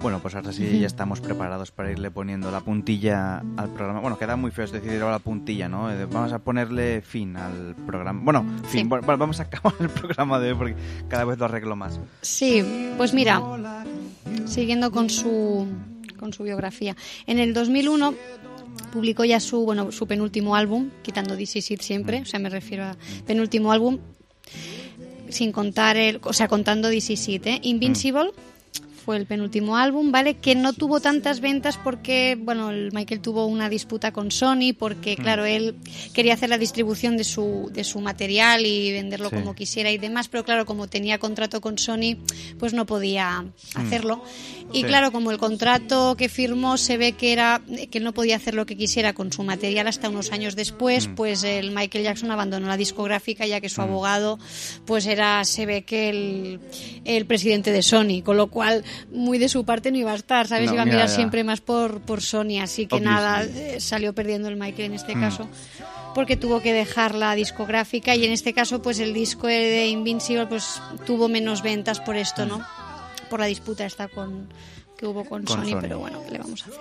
[0.01, 3.99] Bueno, pues ahora sí ya estamos preparados para irle poniendo la puntilla al programa.
[3.99, 5.91] Bueno, queda muy feo es decir la puntilla, ¿no?
[5.91, 8.19] Eh, Vamos a ponerle fin al programa.
[8.23, 8.87] Bueno, fin, Sí.
[8.87, 10.75] bueno, vamos a acabar el programa de hoy porque
[11.07, 11.99] cada vez lo arreglo más.
[12.21, 12.63] Sí,
[12.97, 13.39] pues mira,
[14.45, 15.67] siguiendo con su,
[16.17, 16.95] con su biografía.
[17.27, 18.15] En el 2001
[18.91, 22.49] publicó ya su, bueno, su penúltimo álbum, quitando This Is It siempre, o sea, me
[22.49, 23.99] refiero a penúltimo álbum,
[25.31, 27.59] sin contar el, o sea, contando This Is It, ¿eh?
[27.63, 28.31] Invincible
[29.11, 30.35] fue el penúltimo álbum, ¿vale?
[30.35, 35.17] Que no tuvo tantas ventas porque, bueno, el Michael tuvo una disputa con Sony porque,
[35.17, 35.75] claro, él
[36.13, 39.35] quería hacer la distribución de su, de su material y venderlo Sí.
[39.35, 42.15] como quisiera y demás, pero claro, como tenía contrato con Sony,
[42.57, 43.43] pues no podía
[43.75, 44.23] hacerlo.
[44.71, 44.83] Y Sí.
[44.85, 48.53] claro, como el contrato que firmó se ve que era que él no podía hacer
[48.53, 52.67] lo que quisiera con su material hasta unos años después, pues el Michael Jackson abandonó
[52.69, 54.39] la discográfica ya que su abogado
[54.85, 56.59] pues era se ve que el,
[57.03, 60.47] el presidente de Sony, con lo cual muy de su parte no iba a estar,
[60.47, 60.67] ¿sabes?
[60.67, 61.15] No, iba a mirar ya.
[61.15, 63.13] siempre más por por Sony, así que Obviously.
[63.15, 65.21] nada, eh, salió perdiendo el Michael en este Mm.
[65.21, 65.47] caso
[66.13, 70.45] porque tuvo que dejar la discográfica y en este caso pues el disco de Invincible
[70.47, 72.65] pues tuvo menos ventas por esto, ¿no?
[73.29, 74.49] Por la disputa esta con
[74.97, 75.77] que hubo con, Con Sony, Sony.
[75.81, 76.79] pero bueno, ¿qué le vamos a hacer?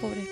[0.00, 0.26] Pobre.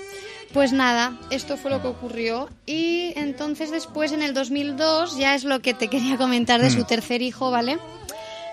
[0.52, 5.44] Pues nada, esto fue lo que ocurrió y entonces después en el 2002 ya es
[5.44, 7.78] lo que te quería comentar de su tercer hijo, ¿vale?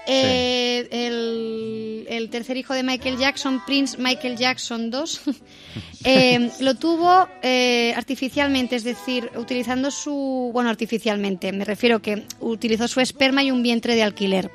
[0.10, 5.34] Eh, el, el tercer hijo de Michael Jackson, Prince Michael Jackson II,
[6.05, 10.49] eh, lo tuvo eh, artificialmente, es decir, utilizando su...
[10.53, 14.49] Bueno, artificialmente, me refiero que utilizó su esperma y un vientre de alquiler.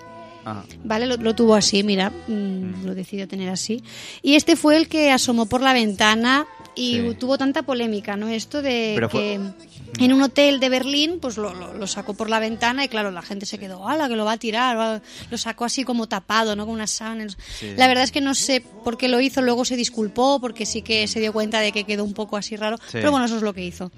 [0.45, 1.07] Ah, ¿Vale?
[1.07, 3.85] Lo, lo tuvo así, mira, mm, lo decidió tener así.
[4.23, 7.17] Y este fue el que asomó por la ventana y Sí.
[7.19, 8.29] tuvo tanta polémica, ¿no?
[8.29, 12.15] Esto de Pero que fue- en un hotel de Berlín, pues lo, lo- lo sacó
[12.15, 14.79] por la ventana y claro, la gente se quedó, ¡hala, que lo va a tirar!
[14.79, 15.03] va-".
[15.31, 16.65] Lo sacó así como tapado, ¿no?
[16.65, 17.37] Con unas sábanas.
[17.61, 17.73] Sí.
[17.77, 20.81] La verdad es que no sé por qué lo hizo, luego se disculpó porque sí
[20.83, 22.79] que se dio cuenta de que quedó un poco así raro.
[22.79, 22.85] Sí.
[22.93, 23.91] Pero bueno, eso es lo que hizo.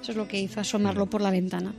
[0.00, 1.72] Eso es lo que hizo, asomarlo por la ventana.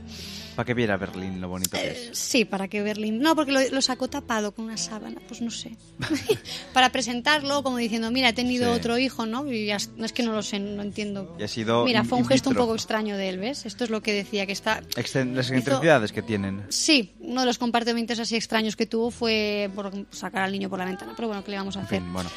[0.54, 2.16] Para que viera Berlín lo bonito que es.
[2.18, 3.18] Sí, para que Berlín.
[3.20, 5.76] No, porque lo, lo sacó tapado con una sábana, pues no sé.
[6.72, 8.78] para presentarlo, como diciendo, mira, he tenido Sí.
[8.78, 9.50] otro hijo, ¿no?
[9.50, 11.36] Y ya, no es que no lo sé, no entiendo.
[11.38, 13.66] Y ha sido Mira, fue un gesto un poco extraño de él, ¿ves?
[13.66, 14.80] Esto es lo que decía, que está.
[14.96, 15.16] Las
[15.50, 16.62] excentricidades que tienen.
[16.68, 20.78] Sí, uno de los compartimentos así extraños que tuvo fue por sacar al niño por
[20.78, 22.00] la ventana, pero bueno, ¿qué le vamos a En hacer?
[22.00, 22.30] fin, bueno.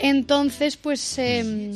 [0.00, 1.72] Entonces, pues em,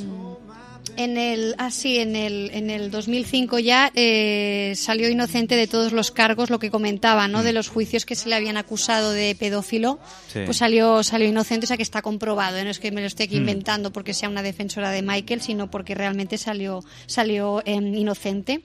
[0.97, 6.11] en el así en el en el 2005 ya eh, salió inocente de todos los
[6.11, 7.43] cargos, lo que comentaba, ¿no?
[7.43, 9.99] De los juicios que se le habían acusado de pedófilo,
[10.33, 10.41] Sí.
[10.45, 12.65] pues salió salió inocente, o sea que está comprobado, ¿eh?
[12.65, 13.43] no es que me lo esté aquí Mm.
[13.43, 18.63] inventando porque sea una defensora de Michael, sino porque realmente salió salió em, inocente.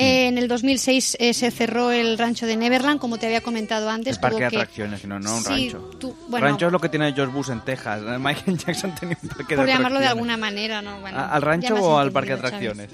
[0.00, 3.90] Eh, en el 2006 eh, se cerró el rancho de Neverland, como te había comentado
[3.90, 4.16] antes.
[4.16, 5.90] El parque de que- atracciones, no, no un Sí, rancho.
[5.98, 8.00] tú- bueno, rancho es lo que tiene George Bush en Texas.
[8.20, 11.00] Michael Jackson tenía un parque por de llamarlo de alguna manera, ¿no?
[11.00, 12.90] Bueno, ¿A- ¿Al rancho o al parque de atracciones?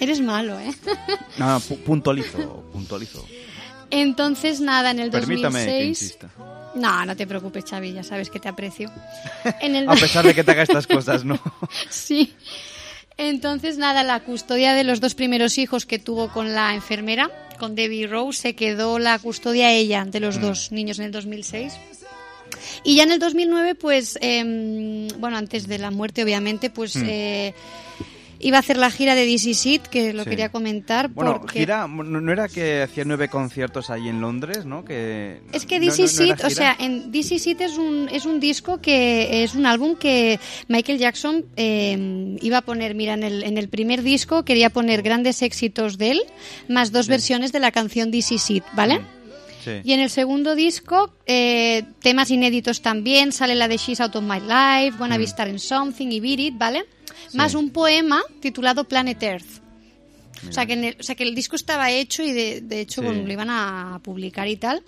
[0.00, 0.72] Eres malo, ¿eh?
[1.38, 3.24] No, no, pu- puntualizo, puntualizo.
[3.90, 6.02] Entonces, nada, en el Permítame que 2006...
[6.02, 6.28] insista.
[6.74, 8.90] No, no te preocupes, Xavi, ya sabes que te aprecio.
[9.60, 9.88] En el...
[9.88, 11.38] A pesar de que te haga estas cosas, ¿no?
[11.88, 12.34] sí.
[13.18, 17.74] Entonces, nada, la custodia de los dos primeros hijos que tuvo con la enfermera, con
[17.74, 20.40] Debbie Rose, se quedó la custodia a ella de los Mm.
[20.42, 21.72] dos niños en el 2006.
[22.84, 27.04] Y ya en el 2009, pues, em, bueno, antes de la muerte, obviamente, pues Mm.
[27.08, 27.54] eh,
[28.38, 29.24] iba a hacer la gira de
[29.66, 30.30] It, que lo Sí.
[30.30, 31.08] quería comentar.
[31.08, 31.60] Bueno, porque...
[31.60, 34.84] gira, no, era que hacía nueve conciertos ahí en Londres, ¿no?
[34.84, 37.10] Que Es que no- This no- o sea, en
[37.46, 42.58] It es un, es un disco que es un álbum que Michael Jackson eh, iba
[42.58, 46.22] a poner, mira, en el, en el primer disco quería poner grandes éxitos de él,
[46.68, 47.10] más dos Sí.
[47.10, 48.10] versiones de la canción
[48.50, 49.00] It, ¿vale?
[49.64, 49.72] Sí.
[49.82, 54.22] Y en el segundo disco, eh, temas inéditos también, sale la de She's Out of
[54.22, 55.28] My Life, Wanna Be Mm.
[55.28, 56.84] Star in Something y Beat It, ¿vale?
[57.34, 59.62] Más un poema titulado Planet Earth.
[60.48, 62.80] O sea, que en el, o sea, que el disco estaba hecho y de, de
[62.80, 63.06] hecho Sí.
[63.06, 64.82] bueno, lo iban a publicar y tal.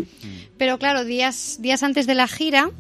[0.59, 2.71] Pero claro, días, días antes de la gira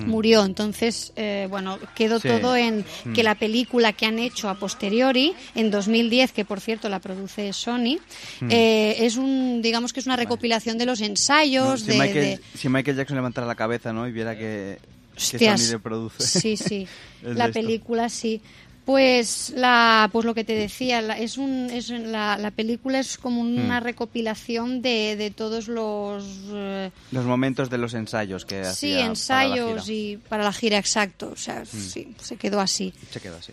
[0.00, 0.08] Mm.
[0.08, 0.44] murió.
[0.44, 2.28] Entonces, eh, bueno, quedó Sí.
[2.28, 3.12] todo en Mm.
[3.14, 7.52] que la película que han hecho a posteriori, en 2010, que por cierto la produce
[7.52, 7.98] Sony,
[8.40, 8.48] Mm.
[8.50, 12.14] eh, es un, digamos que es una recopilación de los No, ensayos, si, de- Michael,
[12.14, 14.06] de, si Michael Jackson levantara la cabeza, ¿no?
[14.08, 14.78] Y viera que,
[15.14, 15.38] que.
[15.56, 16.40] Sony le produce.
[16.40, 16.86] Sí, sí.
[17.22, 18.40] La película sí.
[18.84, 23.16] Pues la, pues lo que te decía, la, es un, es la, la película es
[23.16, 23.84] como una Hmm.
[23.84, 29.02] recopilación de, de todos los eh, Los momentos de los ensayos que sí hacía para
[29.04, 29.96] la ensayos gira.
[29.96, 32.92] y para la gira exacto, o sea, sí, se quedó así.
[33.12, 33.52] Se quedó así.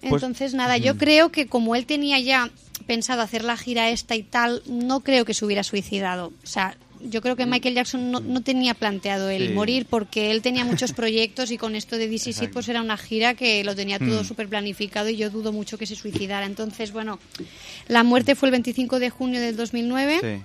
[0.00, 0.98] Pues- Entonces nada, yo Mm.
[0.98, 2.50] creo que como él tenía ya
[2.86, 6.32] pensado hacer la gira esta y tal, no creo que se hubiera suicidado.
[6.42, 9.54] O sea, yo creo que Michael Jackson no, no tenía planteado el Sí.
[9.54, 12.50] morir porque él tenía muchos proyectos y con esto de Exacto.
[12.52, 14.24] pues era una gira que lo tenía todo Mm.
[14.26, 16.44] súper planificado y yo dudo mucho que se suicidara.
[16.46, 17.18] Entonces, bueno,
[17.88, 20.18] la muerte fue el 25 de junio del 2009.
[20.20, 20.42] Sí.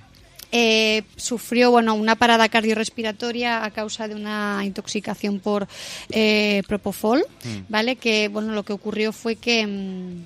[0.52, 5.68] Eh, sufrió bueno una parada cardiorrespiratoria a causa de una intoxicación por
[6.12, 7.50] eh, propofol, Mm.
[7.68, 7.96] ¿vale?
[7.98, 10.26] Que bueno lo que ocurrió fue que mm,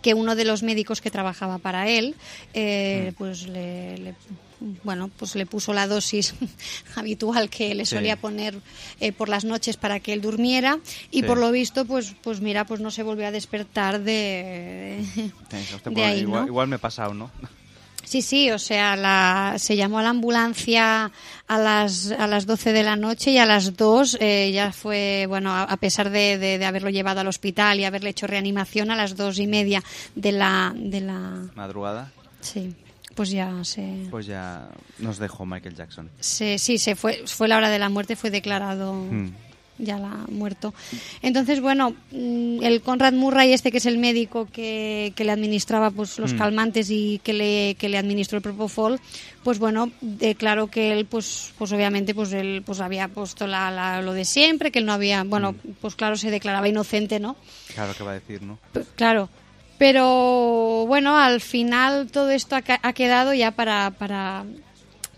[0.00, 2.14] que uno de los médicos que trabajaba para él,
[2.54, 3.14] eh, Mm.
[3.18, 4.14] pues le, le-
[4.84, 6.34] bueno, pues le puso la dosis
[6.96, 7.96] habitual que le Sí.
[7.96, 8.54] solía poner
[9.00, 10.78] eh, por las noches para que él durmiera
[11.10, 11.22] y Sí.
[11.24, 15.04] por lo visto, pues, pues mira, pues no se volvió a despertar de,
[16.04, 16.46] ahí, igual, ¿no?
[16.46, 17.30] igual me he pasado, ¿no?
[18.04, 21.10] Sí, sí, o sea, la, se llamó a la ambulancia
[21.46, 25.26] a las, a las 12 de la noche y a las 2 eh, ya fue,
[25.28, 28.90] bueno, a, a pesar de, de- de haberlo llevado al hospital y haberle hecho reanimación
[28.90, 29.82] a las dos y media
[30.16, 32.10] de la, de la, Madrugada,
[32.40, 32.74] sí,
[33.14, 36.10] pues ya se, pues ya nos dejó Michael Jackson.
[36.20, 39.28] se- sí, se fue, fue la hora de la muerte, fue declarado Mm.
[39.78, 40.72] ya la muerto.
[41.22, 45.90] Entonces, bueno, mm, el Conrad Murray, este que es el médico que, que le administraba
[45.90, 46.38] pues los Mm.
[46.38, 49.00] calmantes y que le, que le administró el propofol,
[49.42, 54.02] pues bueno, declaró que él, pues, pues obviamente, pues él pues había puesto la, la-
[54.02, 57.36] lo de siempre, que él no había, bueno, pues claro, se declaraba inocente, ¿no?
[57.74, 58.58] Claro que va a decir, ¿no?
[58.94, 59.28] Claro.
[59.82, 64.44] Pero bueno, al final todo esto ha, quedado ya para, para,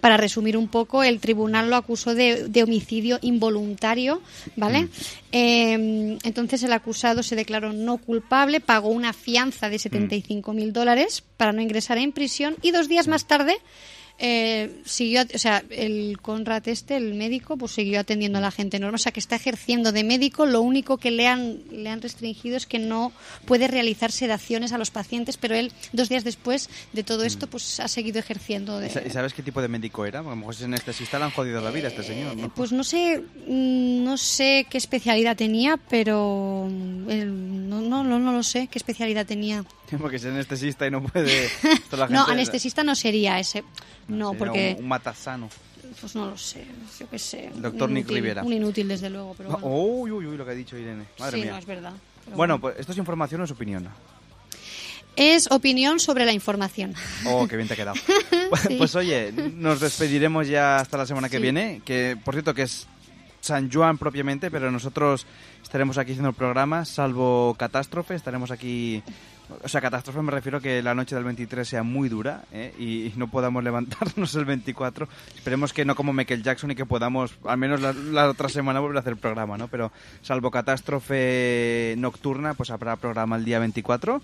[0.01, 1.03] para resumir un poco.
[1.03, 4.23] El tribunal lo acusó de, de homicidio involuntario,
[4.57, 4.89] ¿vale?
[5.33, 11.23] Eh, entonces el acusado se declaró no culpable, pagó una fianza de 75 mil dólares
[11.37, 13.59] para no ingresar en prisión y dos días más tarde
[14.19, 18.79] eh, siguió, o sea, el Conrad este, el médico, pues siguió atendiendo a la gente
[18.79, 22.01] normal, o sea, que está ejerciendo de médico, lo único que le han, le han
[22.01, 23.13] restringido es que no
[23.45, 27.81] puede realizar sedaciones a los pacientes, pero él, dos días después de todo esto, pues
[27.81, 28.87] ha seguido ejerciendo de...
[28.87, 30.21] ¿Y sa- ¿Y sabes qué tipo de médico era?
[30.21, 32.55] Porque a lo mejor es anestesista le han jodido la vida a este señor, ¿no?
[32.55, 38.33] Pues no sé, mm, no sé qué especialidad tenía, pero mm, no, no, no, no
[38.33, 39.65] lo sé qué especialidad tenía.
[40.01, 41.47] Porque es anestesista y no puede...
[41.63, 43.65] esto la No, anestesista no sería ese.
[44.09, 45.49] No, porque Un, un matasano.
[46.01, 46.65] pues no lo sé,
[46.99, 47.51] yo qué sé.
[47.55, 48.43] Doctor Nick Rivera.
[48.43, 49.77] Un inútil desde luego, pero No, bueno.
[49.77, 51.05] uy, uy, uy, lo que ha dicho Irene.
[51.19, 51.53] Madre sí, mía.
[51.53, 51.93] no es verdad.
[52.35, 53.89] Bueno, pues esto es información o es opinión.
[55.17, 56.93] Es opinión sobre la información.
[57.27, 57.97] Oh, qué bien te ha quedado.
[58.69, 58.77] Sí.
[58.79, 61.43] Pues oye, nos despediremos ya hasta la semana que Sí.
[61.43, 62.87] viene, que por cierto que es
[63.41, 65.27] San Juan propiamente, pero nosotros
[65.63, 69.03] estaremos aquí haciendo el programa, salvo catástrofe, estaremos aquí...
[69.63, 72.75] O sea, catástrofe me refiero a que la noche del 23 sea muy dura ¿eh?
[72.79, 75.09] y, no podamos levantarnos el 24.
[75.35, 78.81] Esperemos que no como Michael Jackson y que podamos, al menos la, la otra semana,
[78.81, 79.69] volver a hacer programa, ¿no?
[79.69, 79.93] Pero
[80.23, 84.23] salvo catástrofe nocturna, pues habrá programa el día 24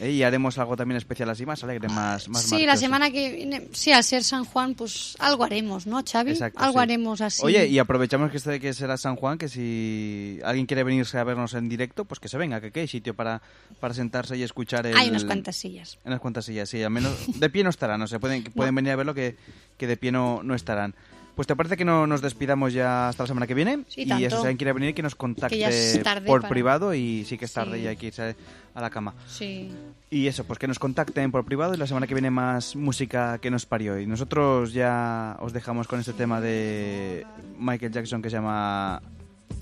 [0.00, 0.10] ¿eh?
[0.10, 3.68] y haremos algo también especial así, más alegre, más, más Sí, la semana que viene,
[3.72, 6.32] sí, al ser San Juan, pues algo haremos, ¿no, Xavi?
[6.32, 6.82] Exacto, algo sí.
[6.82, 7.42] haremos así.
[7.44, 11.24] Oye, y aprovechamos que este que será San Juan, que si alguien quiere venirse a
[11.24, 13.42] vernos en directo, pues que se venga, que aquí hay sitio para,
[13.80, 14.96] para sentarse y escuchar el...
[14.96, 15.98] Hay unas cuantas sillas.
[16.04, 18.92] Unas cuantas sillas, sí, al menos de pie no estarán, no sé, pueden, pueden venir
[18.92, 19.36] a verlo que,
[19.76, 20.94] que de pie no, no estarán.
[21.34, 24.06] Pues te parece que no nos despidamos ya hasta la semana que viene Sí, y
[24.06, 24.26] tanto.
[24.26, 27.46] eso, si alguien quiere venir que nos contacte Que por para- privado y sí que
[27.46, 27.84] es tarde Sí.
[27.84, 28.36] y hay que irse
[28.74, 29.14] a la cama.
[29.26, 29.70] Sí.
[30.10, 33.38] Y eso, pues que nos contacten por privado y la semana que viene más música
[33.38, 33.98] que nos parió.
[33.98, 37.24] Y nosotros ya os dejamos con este tema de
[37.58, 39.00] Michael Jackson que se llama...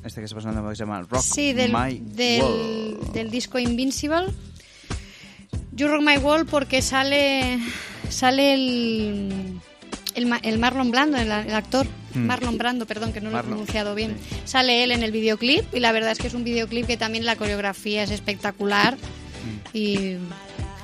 [0.05, 3.13] Este que se pasa que se llama Rock Sí, del, My del, World.
[3.13, 4.27] del disco Invincible.
[5.73, 7.59] You Rock My World porque sale
[8.09, 9.61] sale el,
[10.15, 11.87] el, Ma- el Marlon Brando, el, el actor.
[12.15, 12.27] Mm.
[12.27, 14.17] Marlon Brando, perdón, que no lo he pronunciado bien.
[14.45, 17.25] Sale él en el videoclip y la verdad es que es un videoclip que también
[17.25, 18.97] la coreografía es espectacular
[19.73, 20.17] y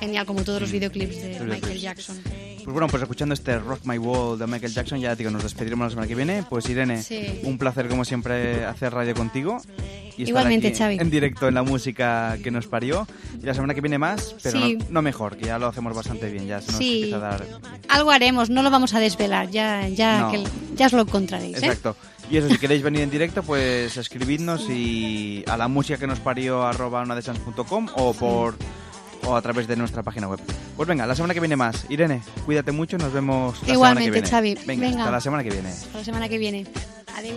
[0.01, 1.81] genial como todos los videoclips de Michael.
[1.81, 2.20] Jackson.
[2.67, 5.85] Pues bueno, pues escuchando este Rock My World de Michael Jackson, ya digo, nos despediremos
[5.87, 6.43] la semana que viene.
[6.51, 7.39] Pues Irene, Sí.
[7.45, 9.63] un placer como siempre hacer radio contigo.
[9.79, 10.97] Y estar Igualmente, aquí Xavi.
[10.99, 13.07] En directo en la música que nos parió.
[13.41, 14.79] Y la semana que viene más, pero Sí.
[14.81, 16.49] no, no mejor, que ya lo hacemos bastante bien.
[16.49, 16.95] Ya se nos Sí.
[17.05, 17.45] empieza a dar
[17.89, 20.33] Algo haremos, no lo vamos a desvelar, ya, ya, No.
[20.33, 20.43] que,
[20.75, 21.59] ya os lo encontraréis.
[21.63, 21.67] ¿eh?
[21.67, 21.97] Exacto.
[22.33, 26.19] Y eso, si queréis venir en directo, pues escribidnos y a la música que nos
[26.19, 28.57] parió arroba onadesans.com o por
[29.25, 30.41] o a través de nuestra página web.
[30.77, 31.87] Pues venga, la semana que viene más.
[31.89, 34.29] Irene, cuídate mucho, nos vemos la Igualmente, semana que viene.
[34.29, 34.67] Xavi.
[34.67, 34.99] Venga, Venga.
[35.01, 35.69] hasta la semana que viene.
[35.71, 36.67] Hasta la semana que viene.
[37.17, 37.37] Adiós.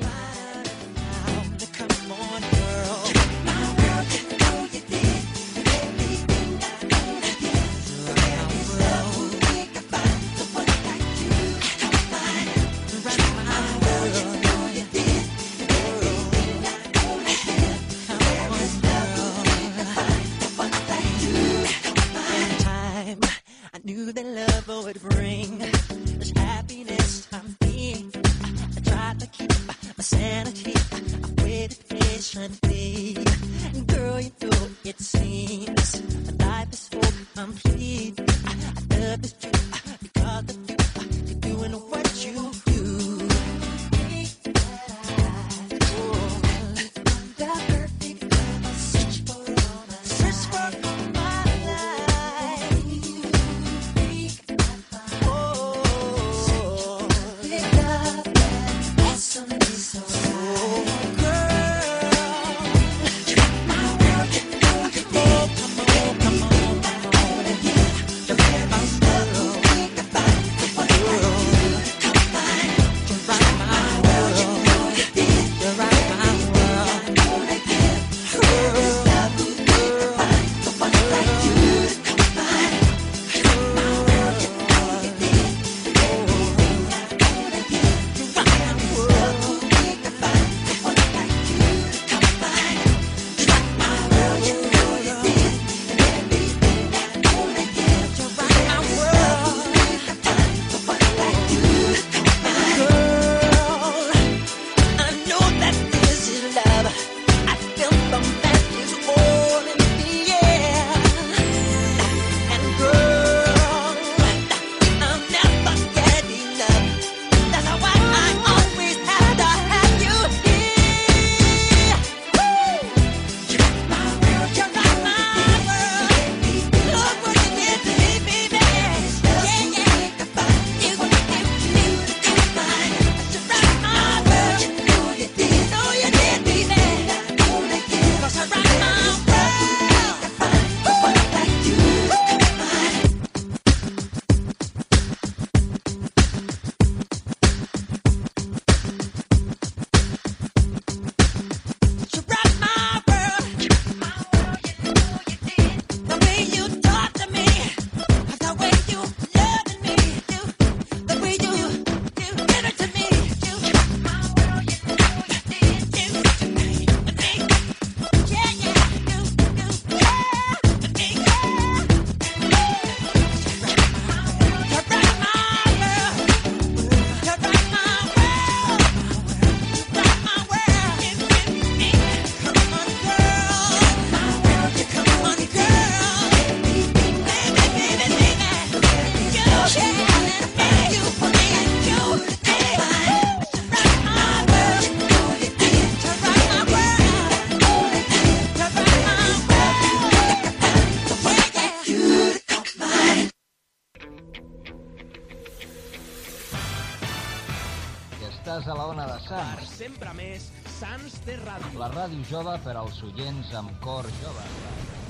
[212.99, 214.43] Als oients amb cor jove.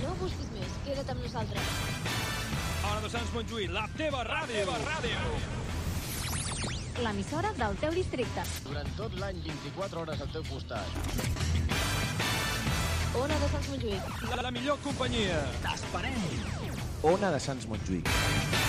[0.03, 1.63] No busquis més, queda't amb nosaltres.
[2.89, 4.65] Ona de Sants Montjuïc, la teva ràdio.
[4.69, 5.17] La teva ràdio.
[7.01, 8.45] L'emissora del teu districte.
[8.67, 10.85] Durant tot l'any, 24 hores al teu costat.
[13.23, 14.01] Ona de Sants Montjuïc.
[14.29, 15.41] La, la millor companyia.
[15.65, 16.19] T'esperem.
[17.15, 18.68] Ona de Sants Montjuïc.